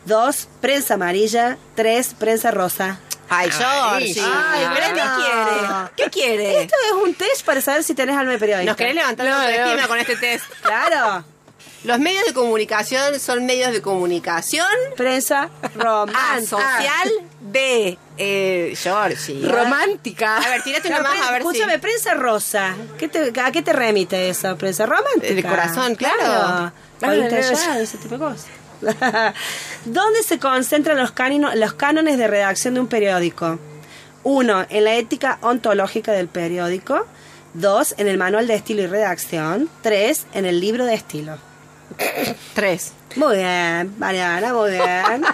[0.06, 1.58] Dos, prensa amarilla.
[1.76, 3.00] Tres, prensa rosa.
[3.30, 4.20] Ay, George.
[4.20, 5.12] Ay, Ay, ¿Pero bueno.
[5.16, 5.90] qué quiere?
[5.96, 6.62] ¿Qué quiere?
[6.64, 8.72] Esto es un test para saber si tenés alma de periodista.
[8.72, 9.88] ¿Nos querés levantar la autoestima no.
[9.88, 10.46] con este test?
[10.62, 11.26] Claro.
[11.84, 14.68] Los medios de comunicación son medios de comunicación.
[14.96, 16.42] Prensa A, romántica.
[16.42, 17.12] social.
[17.42, 19.42] B, eh, Georgie.
[19.50, 20.38] Romántica.
[20.38, 21.80] A ver, tírate una más a ver escúchame, si...
[21.80, 22.74] prensa rosa.
[22.98, 24.56] ¿Qué te- ¿A qué te remite eso?
[24.58, 25.34] ¿Prensa romántica?
[25.34, 26.72] De corazón, claro.
[27.00, 27.30] Claro.
[27.30, 28.46] Ya, ese tipo de cosas.
[29.86, 33.60] ¿Dónde se concentran los, canino- los cánones de redacción de un periódico?
[34.24, 37.06] Uno, en la ética ontológica del periódico.
[37.54, 39.70] Dos, en el manual de estilo y redacción.
[39.82, 41.38] Tres, en el libro de estilo.
[42.56, 42.94] Tres.
[43.16, 45.24] Muy bien, Mariana, muy bien.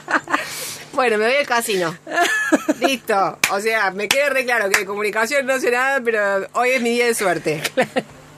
[0.91, 1.95] Bueno, me voy al casino.
[2.81, 3.37] Listo.
[3.51, 6.81] O sea, me queda re claro que de comunicación no sé nada, pero hoy es
[6.81, 7.61] mi día de suerte.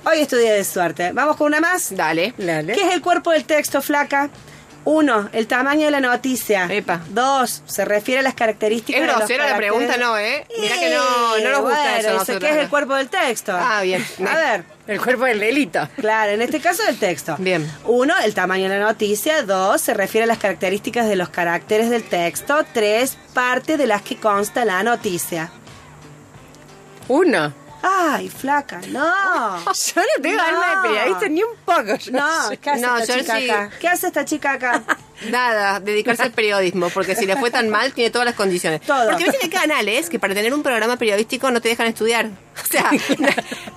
[0.05, 1.11] Hoy es tu día de suerte.
[1.11, 1.95] ¿Vamos con una más?
[1.95, 2.35] Dale.
[2.37, 2.73] Dale.
[2.73, 4.29] ¿Qué es el cuerpo del texto, flaca?
[4.83, 6.65] Uno, el tamaño de la noticia.
[6.69, 7.01] Epa.
[7.09, 9.73] Dos, se refiere a las características Es de los grosera la caracteres.
[9.77, 10.45] pregunta, no, ¿eh?
[10.59, 12.19] Mirá que no, no nos gusta bueno, eso.
[12.19, 13.53] dice, ¿Qué es el cuerpo del texto?
[13.55, 14.03] Ah, bien.
[14.27, 15.87] A ver, El cuerpo del delito.
[15.97, 17.35] claro, en este caso el texto.
[17.37, 17.71] Bien.
[17.85, 19.43] Uno, el tamaño de la noticia.
[19.43, 22.65] Dos, se refiere a las características de los caracteres del texto.
[22.73, 25.51] Tres, parte de las que consta la noticia.
[27.07, 27.53] Uno.
[27.83, 29.01] Ay, flaca, no.
[29.65, 30.43] Yo no tengo No.
[30.43, 31.95] alma de periodista ni un poco.
[31.97, 33.49] yo No, soy- ¿qué hace No, esta yo chica sí.
[33.49, 33.69] acá?
[33.79, 34.83] ¿Qué hace esta chica acá?
[35.29, 38.81] Nada, dedicarse al periodismo, porque si le fue tan mal, tiene todas las condiciones.
[38.81, 39.07] Todo.
[39.11, 42.29] Porque ves que hay canales que para tener un programa periodístico no te dejan estudiar.
[42.61, 43.27] O sea, no,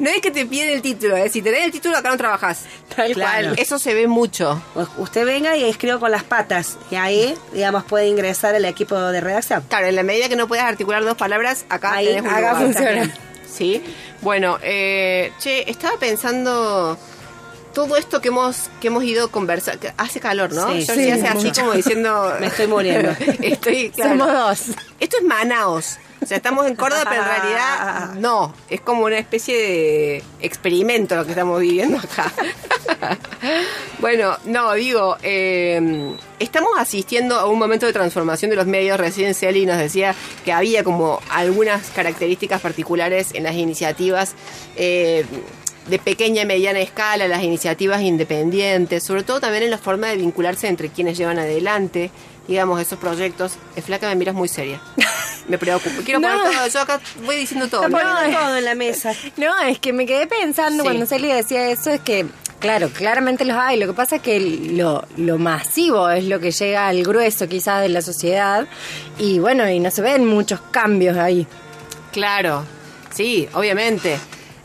[0.00, 1.28] no es que te piden el título, ¿eh?
[1.30, 2.64] si te den el título acá no trabajás.
[2.94, 3.48] Tal Claro.
[3.48, 3.58] cual.
[3.58, 4.60] Eso se ve mucho.
[4.74, 6.76] Pues usted venga y escriba con las patas.
[6.90, 9.62] Y ahí, digamos, puede ingresar al equipo de redacción.
[9.68, 12.52] Claro, en la medida que no puedas articular dos palabras, acá Ahí, tenés un haga
[12.52, 12.64] lugar.
[12.66, 13.10] funcionar.
[13.54, 13.82] Sí.
[14.20, 16.98] Bueno, eh, che, estaba pensando
[17.72, 19.88] todo esto que hemos que hemos ido conversando.
[19.96, 20.72] Hace calor, ¿no?
[20.72, 22.34] Sí, Yo sí, hace así como diciendo.
[22.40, 23.10] Me estoy muriendo.
[23.40, 24.18] estoy, claro.
[24.18, 24.76] Somos dos.
[25.00, 25.98] Esto es Manaos.
[26.24, 28.54] O sea, estamos en Córdoba, pero en realidad no.
[28.70, 32.32] Es como una especie de experimento lo que estamos viviendo acá.
[33.98, 38.98] bueno, no, digo, eh, estamos asistiendo a un momento de transformación de los medios.
[38.98, 40.14] Recién Celi nos decía
[40.46, 44.34] que había como algunas características particulares en las iniciativas.
[44.76, 45.26] eh,
[45.86, 50.16] de pequeña y mediana escala, las iniciativas independientes, sobre todo también en la forma de
[50.16, 52.10] vincularse entre quienes llevan adelante,
[52.48, 53.52] digamos, esos proyectos.
[53.76, 54.80] Es flaca, me miras muy seria.
[55.48, 56.02] Me preocupo.
[56.04, 56.28] Quiero No.
[56.28, 57.88] poner todo, yo acá voy diciendo todo.
[57.88, 59.12] No, todo en la mesa.
[59.36, 60.88] No, es que me quedé pensando Sí.
[60.88, 62.26] cuando Celia decía eso, es que,
[62.60, 63.78] claro, claramente los hay.
[63.78, 67.82] Lo que pasa es que lo, lo masivo es lo que llega al grueso quizás
[67.82, 68.66] de la sociedad.
[69.18, 71.46] Y bueno, y no se ven muchos cambios ahí.
[72.12, 72.64] Claro,
[73.10, 74.18] sí, obviamente.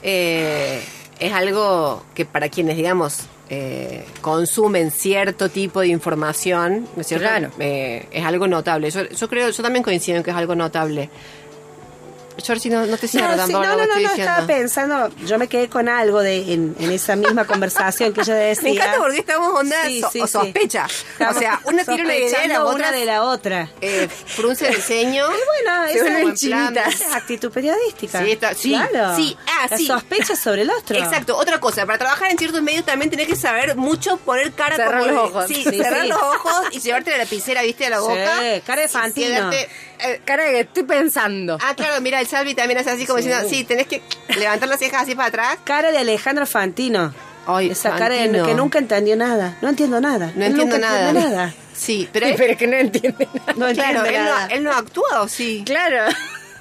[0.04, 0.82] Eh,
[1.20, 7.28] es algo que para quienes, digamos, eh, consumen cierto tipo de información, ¿no es cierto?
[7.28, 7.52] Claro.
[7.60, 8.90] Eh, es algo notable.
[8.92, 11.10] Yo, yo creo, yo también coincido en que es algo notable.
[12.42, 15.48] Georgie, no, no te cierro No, sí, no, no, no, no, estaba pensando, yo me
[15.48, 18.64] quedé con algo de en, en esa misma conversación que ella decía.
[18.64, 20.88] Me encanta porque estamos onda Sí, so- sí, o sospecha.
[21.14, 23.70] Estamos o sea, una tiene una idea la otra una de la otra.
[23.82, 25.26] eh, frunce el ceño.
[25.40, 28.24] Y bueno, esa es es actitud periodística.
[28.24, 29.16] Sí, está- sí, claro.
[29.16, 29.86] sí, ah, La sí.
[29.88, 30.98] sospecha sobre el otro.
[30.98, 34.76] Exacto, otra cosa, para trabajar en ciertos medios también tenés que saber mucho poner cara
[34.76, 35.46] Cerrar como los de- ojos.
[35.48, 38.62] Sí, cerrar los ojos y llevarte la lapicera, viste, a la Sí, boca.
[38.66, 39.52] cara de Fantino.
[40.04, 41.58] Eh, Cara de que estoy pensando.
[41.62, 43.26] ah, claro, mira, el Salvi también hace así como Sí.
[43.28, 44.02] diciendo, sí, tenés que
[44.38, 45.58] levantar las cejas así para atrás.
[45.64, 47.14] Cara de Alejandro Fantino.
[47.48, 49.58] Ay, Esa cara de que nunca entendió nada.
[49.62, 50.32] No entiendo nada.
[50.36, 51.14] No Él entiendo nunca nada.
[51.14, 51.54] nada.
[51.74, 53.54] Sí, pero, Sí, él- pero es que no entiende nada.
[53.56, 54.48] No claro, entiende él no, nada.
[54.48, 55.64] él no actúa o sí.
[55.66, 56.14] Claro.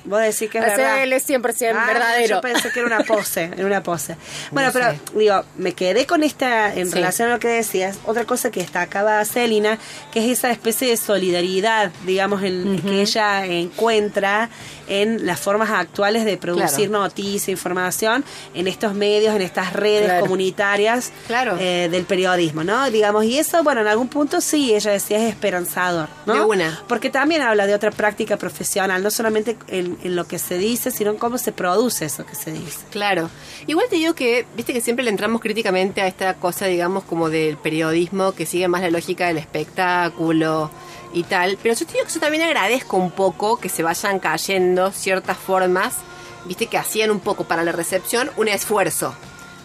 [0.08, 1.02] Vos decís que es O sea, verdad.
[1.02, 2.36] él es 100% Ah, verdadero.
[2.36, 4.16] Yo pensé que era una pose, era una pose.
[4.50, 4.98] Bueno, No pero sé.
[5.14, 6.94] digo, me quedé con esta, en Sí.
[6.94, 9.78] relación a lo que decías, otra cosa que destacaba Celina,
[10.12, 14.48] que es esa especie de solidaridad, digamos, en, que ella encuentra
[14.88, 17.04] en las formas actuales de producir Claro.
[17.04, 18.24] noticia, información,
[18.54, 20.20] en estos medios, en estas redes Claro.
[20.22, 21.56] comunitarias Claro.
[21.60, 22.90] eh, del periodismo, ¿no?
[22.90, 26.34] Digamos, y eso, bueno, en algún punto sí, ella decía, es esperanzador, ¿no?
[26.34, 26.82] De una.
[26.88, 30.58] Porque también habla de otra práctica profesional, no solamente en, en, en lo que se
[30.58, 32.78] dice, sino en cómo se produce eso que se dice.
[32.90, 33.28] Claro.
[33.66, 37.28] Igual te digo que, viste que siempre le entramos críticamente a esta cosa, digamos, como
[37.30, 40.70] del periodismo que sigue más la lógica del espectáculo
[41.12, 41.58] y tal.
[41.62, 45.36] Pero yo te digo que yo también agradezco un poco que se vayan cayendo ciertas
[45.38, 45.96] formas,
[46.44, 49.14] viste, que hacían un poco para la recepción un esfuerzo.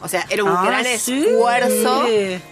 [0.01, 1.23] O sea, era un Ah, gran sí.
[1.27, 2.05] esfuerzo,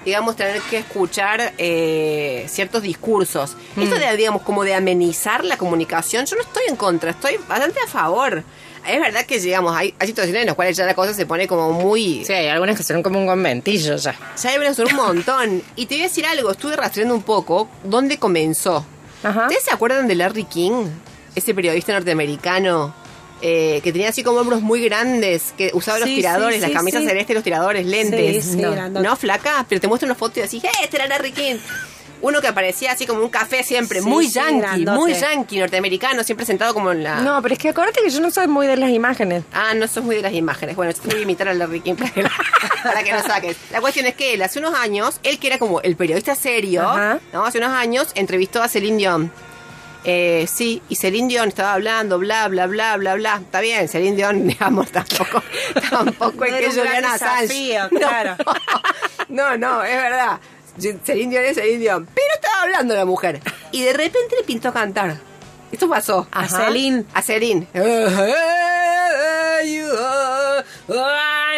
[0.05, 3.57] digamos, tener que escuchar eh, ciertos discursos.
[3.75, 7.79] Esto de, digamos, como de amenizar la comunicación, yo no estoy en contra, estoy bastante
[7.85, 8.43] a favor.
[8.87, 11.47] Es verdad que, digamos, hay, hay situaciones en las cuales ya la cosa se pone
[11.47, 12.25] como muy...
[12.25, 14.15] Sí, hay algunas que son como un conventillo ya.
[14.41, 15.61] Ya hay una- son un montón.
[15.75, 18.85] Y te voy a decir algo, estuve rastreando un poco dónde comenzó.
[19.23, 19.43] Ajá.
[19.43, 20.85] ¿Ustedes se acuerdan de Larry King?
[21.35, 22.93] Ese periodista norteamericano
[23.41, 26.75] eh, que tenía así como hombros muy grandes, que usaba los tiradores, sí, las sí,
[26.75, 28.43] camisas celestes, los tiradores, lentes.
[28.45, 31.07] Sí, sí, no, no, flaca, pero te muestran una foto y decís, ¡eh, este era
[31.07, 31.55] Larry King!
[32.21, 34.97] Uno que aparecía así como un café siempre, Sí, muy sí, yankee, grandote.
[34.99, 37.21] muy yankee, norteamericano, siempre sentado como en la...
[37.21, 39.43] No, pero es que acuérdate que yo no soy muy de las imágenes.
[39.53, 40.75] Ah, no sos muy de las imágenes.
[40.75, 41.95] Bueno, yo te voy a imitar a Larry King
[42.83, 43.57] para que, que no saques.
[43.71, 46.87] La cuestión es que él hace unos años, él que era como el periodista serio,
[46.87, 47.19] Ajá.
[47.33, 47.45] ¿no?
[47.45, 49.31] Hace unos años entrevistó a Celine Dion.
[50.03, 53.35] Eh, sí, y Celine Dion estaba hablando, bla, bla, bla, bla, bla.
[53.43, 55.43] Está bien, Celine Dion, digamos, tampoco,
[55.91, 57.41] tampoco es No que era un gran Julian Assange.
[57.41, 57.99] desafío, No.
[57.99, 58.35] claro.
[59.29, 60.39] No, no, es verdad.
[60.79, 62.05] Celine Dion es Celine Dion.
[62.13, 63.41] Pero estaba hablando la mujer.
[63.71, 65.17] Y de repente le pintó a cantar.
[65.71, 66.27] Esto pasó.
[66.31, 67.05] A Celine.
[67.13, 67.67] A Celine.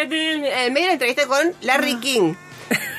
[0.06, 2.34] En medio de la entrevista con Larry King.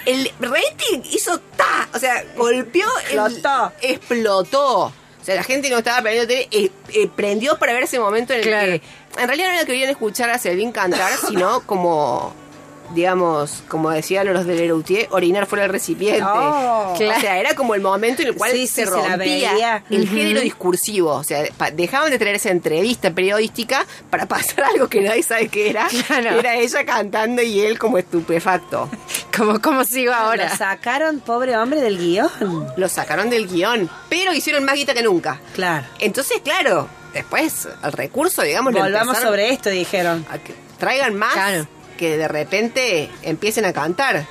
[0.06, 3.74] El rating hizo ta, o sea, golpeó, el- Explotó.
[3.82, 4.76] explotó.
[4.86, 4.94] O
[5.26, 8.40] sea, la gente no estaba prendiendo tele, eh, eh, prendió para ver ese momento en
[8.42, 8.68] el Claro.
[8.74, 8.82] que
[9.22, 12.36] en realidad no era que querían escuchar a Celine cantar, sino como
[12.94, 16.24] digamos, como decían los de Leroutier, orinar fuera del recipiente.
[16.24, 16.94] Oh.
[16.94, 19.54] O sea, era como el momento en el cual Sí, se sí, se la rompía
[19.54, 19.84] veía.
[19.90, 21.12] el género discursivo.
[21.14, 25.70] O sea, dejaban de tener esa entrevista periodística para pasar algo que nadie sabe qué
[25.70, 25.88] era.
[26.08, 26.40] Claro.
[26.40, 28.90] Era ella cantando y él como estupefacto.
[29.36, 30.50] ¿Cómo, cómo sigo ahora?
[30.50, 32.30] Lo sacaron, pobre hombre, del guion.
[32.78, 35.42] Lo sacaron del guion, pero hicieron más guita que nunca.
[35.54, 35.86] Claro.
[36.00, 40.26] Entonces, claro, después el recurso, digamos, lo Volvamos empezaron sobre esto, dijeron.
[40.30, 41.68] a que traigan más Claro.
[41.96, 44.26] Que de repente empiecen a cantar.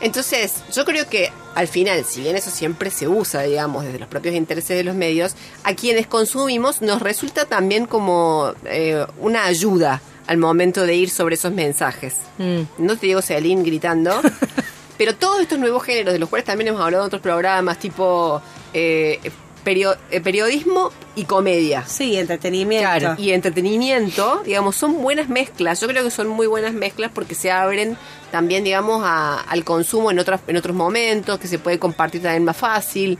[0.00, 4.08] Entonces, yo creo que al final, si bien eso siempre se usa, digamos, desde los
[4.08, 10.02] propios intereses de los medios, a quienes consumimos nos resulta también como eh, una ayuda
[10.26, 12.16] al momento de ir sobre esos mensajes.
[12.38, 12.62] Mm.
[12.78, 14.20] No te digo Celine gritando,
[14.98, 18.42] pero todos estos nuevos géneros, de los cuales también hemos hablado en otros programas, tipo
[18.72, 19.20] eh,
[19.64, 21.84] perio- eh, periodismo y comedia.
[21.86, 22.88] Sí, entretenimiento.
[22.98, 25.80] Claro, y entretenimiento, digamos, son buenas mezclas.
[25.80, 27.96] Yo creo que son muy buenas mezclas porque se abren
[28.30, 32.44] también, digamos, a- al consumo en otros, en otros momentos, que se puede compartir también
[32.44, 33.18] más fácil.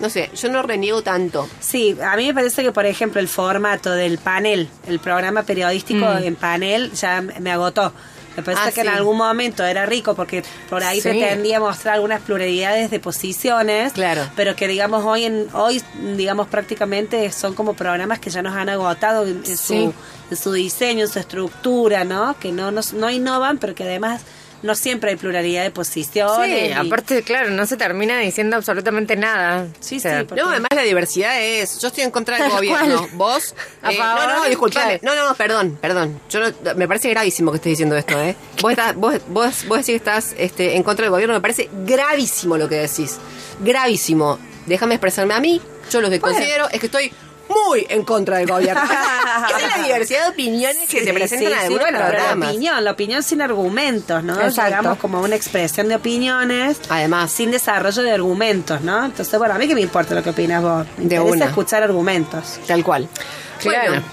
[0.00, 1.48] No sé, yo no reniego tanto.
[1.60, 6.04] Sí, a mí me parece que, por ejemplo, el formato del panel, el programa periodístico
[6.04, 6.24] Mm.
[6.24, 7.92] en panel, ya me agotó.
[8.36, 8.92] Me parece Ah, que en sí.
[8.92, 11.08] algún momento era rico porque por ahí Sí.
[11.08, 14.22] pretendía mostrar algunas pluralidades de posiciones, Claro.
[14.36, 15.82] pero que digamos hoy en hoy
[16.16, 19.56] digamos prácticamente son como programas que ya nos han agotado en, en Sí.
[19.56, 19.94] su,
[20.30, 22.36] en su diseño, en su estructura, ¿no?
[22.38, 24.22] Que no nos, no innovan, pero que además
[24.64, 26.48] no siempre hay pluralidad de posiciones.
[26.48, 29.68] Sí, y- aparte, claro, no se termina diciendo absolutamente nada.
[29.80, 31.78] Sí, O sea, sí, porque- No, además la diversidad es.
[31.80, 33.06] Yo estoy en contra del gobierno.
[33.12, 33.54] Vos.
[33.82, 34.98] A eh, favor, no, no, disculpame.
[34.98, 35.16] claro.
[35.20, 36.18] No, no, perdón, perdón.
[36.30, 38.34] Yo no- me parece gravísimo que estés diciendo esto, ¿eh?
[38.62, 41.34] Vos, estás, vos, vos, vos decís que estás este, en contra del gobierno.
[41.34, 43.18] Me parece gravísimo lo que decís.
[43.60, 44.38] Gravísimo.
[44.66, 45.60] Déjame expresarme a mí.
[45.90, 47.12] Yo lo que considero es que estoy
[47.54, 48.82] muy en contra del gobierno.
[49.48, 52.90] Esa es la diversidad de opiniones que se presentan sí, algunos pero la opinión, la
[52.92, 54.40] opinión sin argumentos, ¿no?
[54.40, 54.64] Exacto.
[54.64, 56.80] Digamos como una expresión de opiniones.
[56.88, 57.32] Además.
[57.32, 59.04] Sin desarrollo de argumentos, ¿no?
[59.04, 60.86] Entonces, bueno, a mí que me importa lo que opinas vos.
[60.96, 61.44] Me De interesa una.
[61.46, 62.58] escuchar argumentos.
[62.66, 63.08] Tal cual.
[63.60, 63.92] Claro.
[63.92, 64.06] Bueno,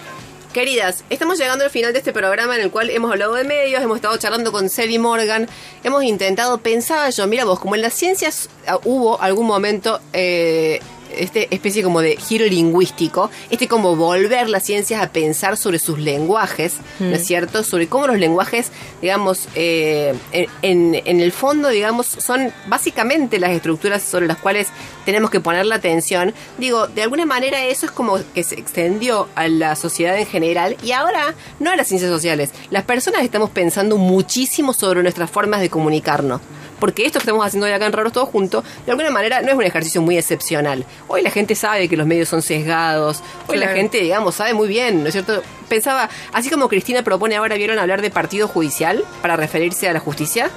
[0.53, 3.81] queridas, estamos llegando al final de este programa en el cual hemos hablado de medios,
[3.81, 5.47] hemos estado charlando con Sally Morgan,
[5.83, 9.99] hemos intentado, pensaba yo, mira vos, como en las ciencias ah, hubo algún momento...
[10.13, 10.79] Eh,
[11.17, 15.99] este especie como de giro lingüístico, este como volver las ciencias a pensar sobre sus
[15.99, 17.63] lenguajes, ¿no es cierto?
[17.63, 24.01] Sobre cómo los lenguajes, digamos, eh, en, en el fondo, digamos, son básicamente las estructuras
[24.01, 24.67] sobre las cuales
[25.05, 26.33] tenemos que poner la atención.
[26.57, 30.77] Digo, de alguna manera eso es como que se extendió a la sociedad en general
[30.83, 32.51] y ahora no a las ciencias sociales.
[32.69, 36.41] Las personas estamos pensando muchísimo sobre nuestras formas de comunicarnos.
[36.81, 39.49] Porque esto que estamos haciendo hoy acá en Raros Todos Juntos, de alguna manera no
[39.49, 40.83] es un ejercicio muy excepcional.
[41.07, 43.21] Hoy la gente sabe que los medios son sesgados.
[43.47, 45.43] Hoy la gente, digamos, sabe muy bien, ¿no es cierto?
[45.69, 49.99] Pensaba, así como Cristina propone ahora, ¿vieron hablar de partido judicial para referirse a la
[49.99, 50.49] justicia?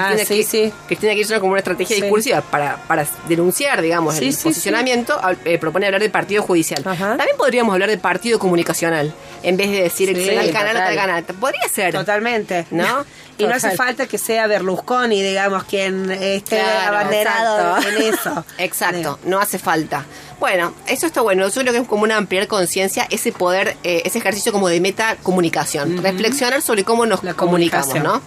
[0.00, 0.72] Ah, sí, sí.
[0.86, 2.02] Cristina Kirchner como una estrategia Sí.
[2.02, 6.82] discursiva para, para denunciar, digamos, Sí, el sí, posicionamiento, eh, propone hablar de partido judicial.
[6.86, 7.16] Ajá.
[7.16, 9.12] También podríamos hablar de partido comunicacional,
[9.42, 11.24] en vez de decir el canal o tal canal.
[11.24, 11.92] Podría ser.
[11.92, 12.64] Totalmente.
[12.70, 13.04] ¿No?
[13.38, 17.88] Y no hace falta que sea Berlusconi, digamos, quien esté Claro, abanderado exacto.
[17.88, 18.44] en eso.
[18.58, 20.04] Exacto, no hace falta.
[20.40, 21.48] Bueno, eso está bueno.
[21.48, 24.80] Yo creo que es como una ampliar conciencia, ese poder, eh, ese ejercicio como de
[24.80, 26.02] meta comunicación.
[26.02, 27.94] Reflexionar sobre cómo nos La comunicamos.
[28.02, 28.22] ¿no?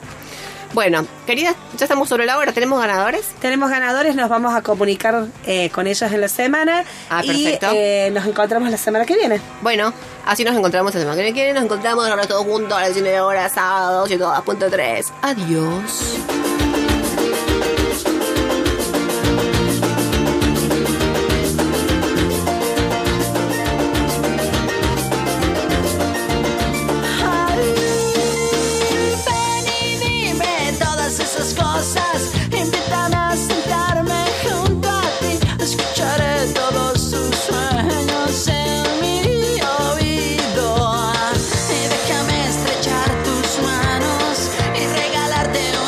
[0.74, 2.54] Bueno, queridas, ya estamos sobre la hora.
[2.54, 3.26] ¿Tenemos ganadores?
[3.42, 6.86] Tenemos ganadores, nos vamos a comunicar eh, con ellos en la semana.
[7.10, 7.68] Ah, y perfecto.
[7.74, 9.42] eh, nos encontramos la semana que viene.
[9.62, 9.94] Bueno,
[10.26, 11.54] así nos encontramos la semana que viene.
[11.54, 15.06] Nos encontramos ahora todos juntos a las 19 horas, sábado, 102.3.
[15.22, 16.61] Adiós.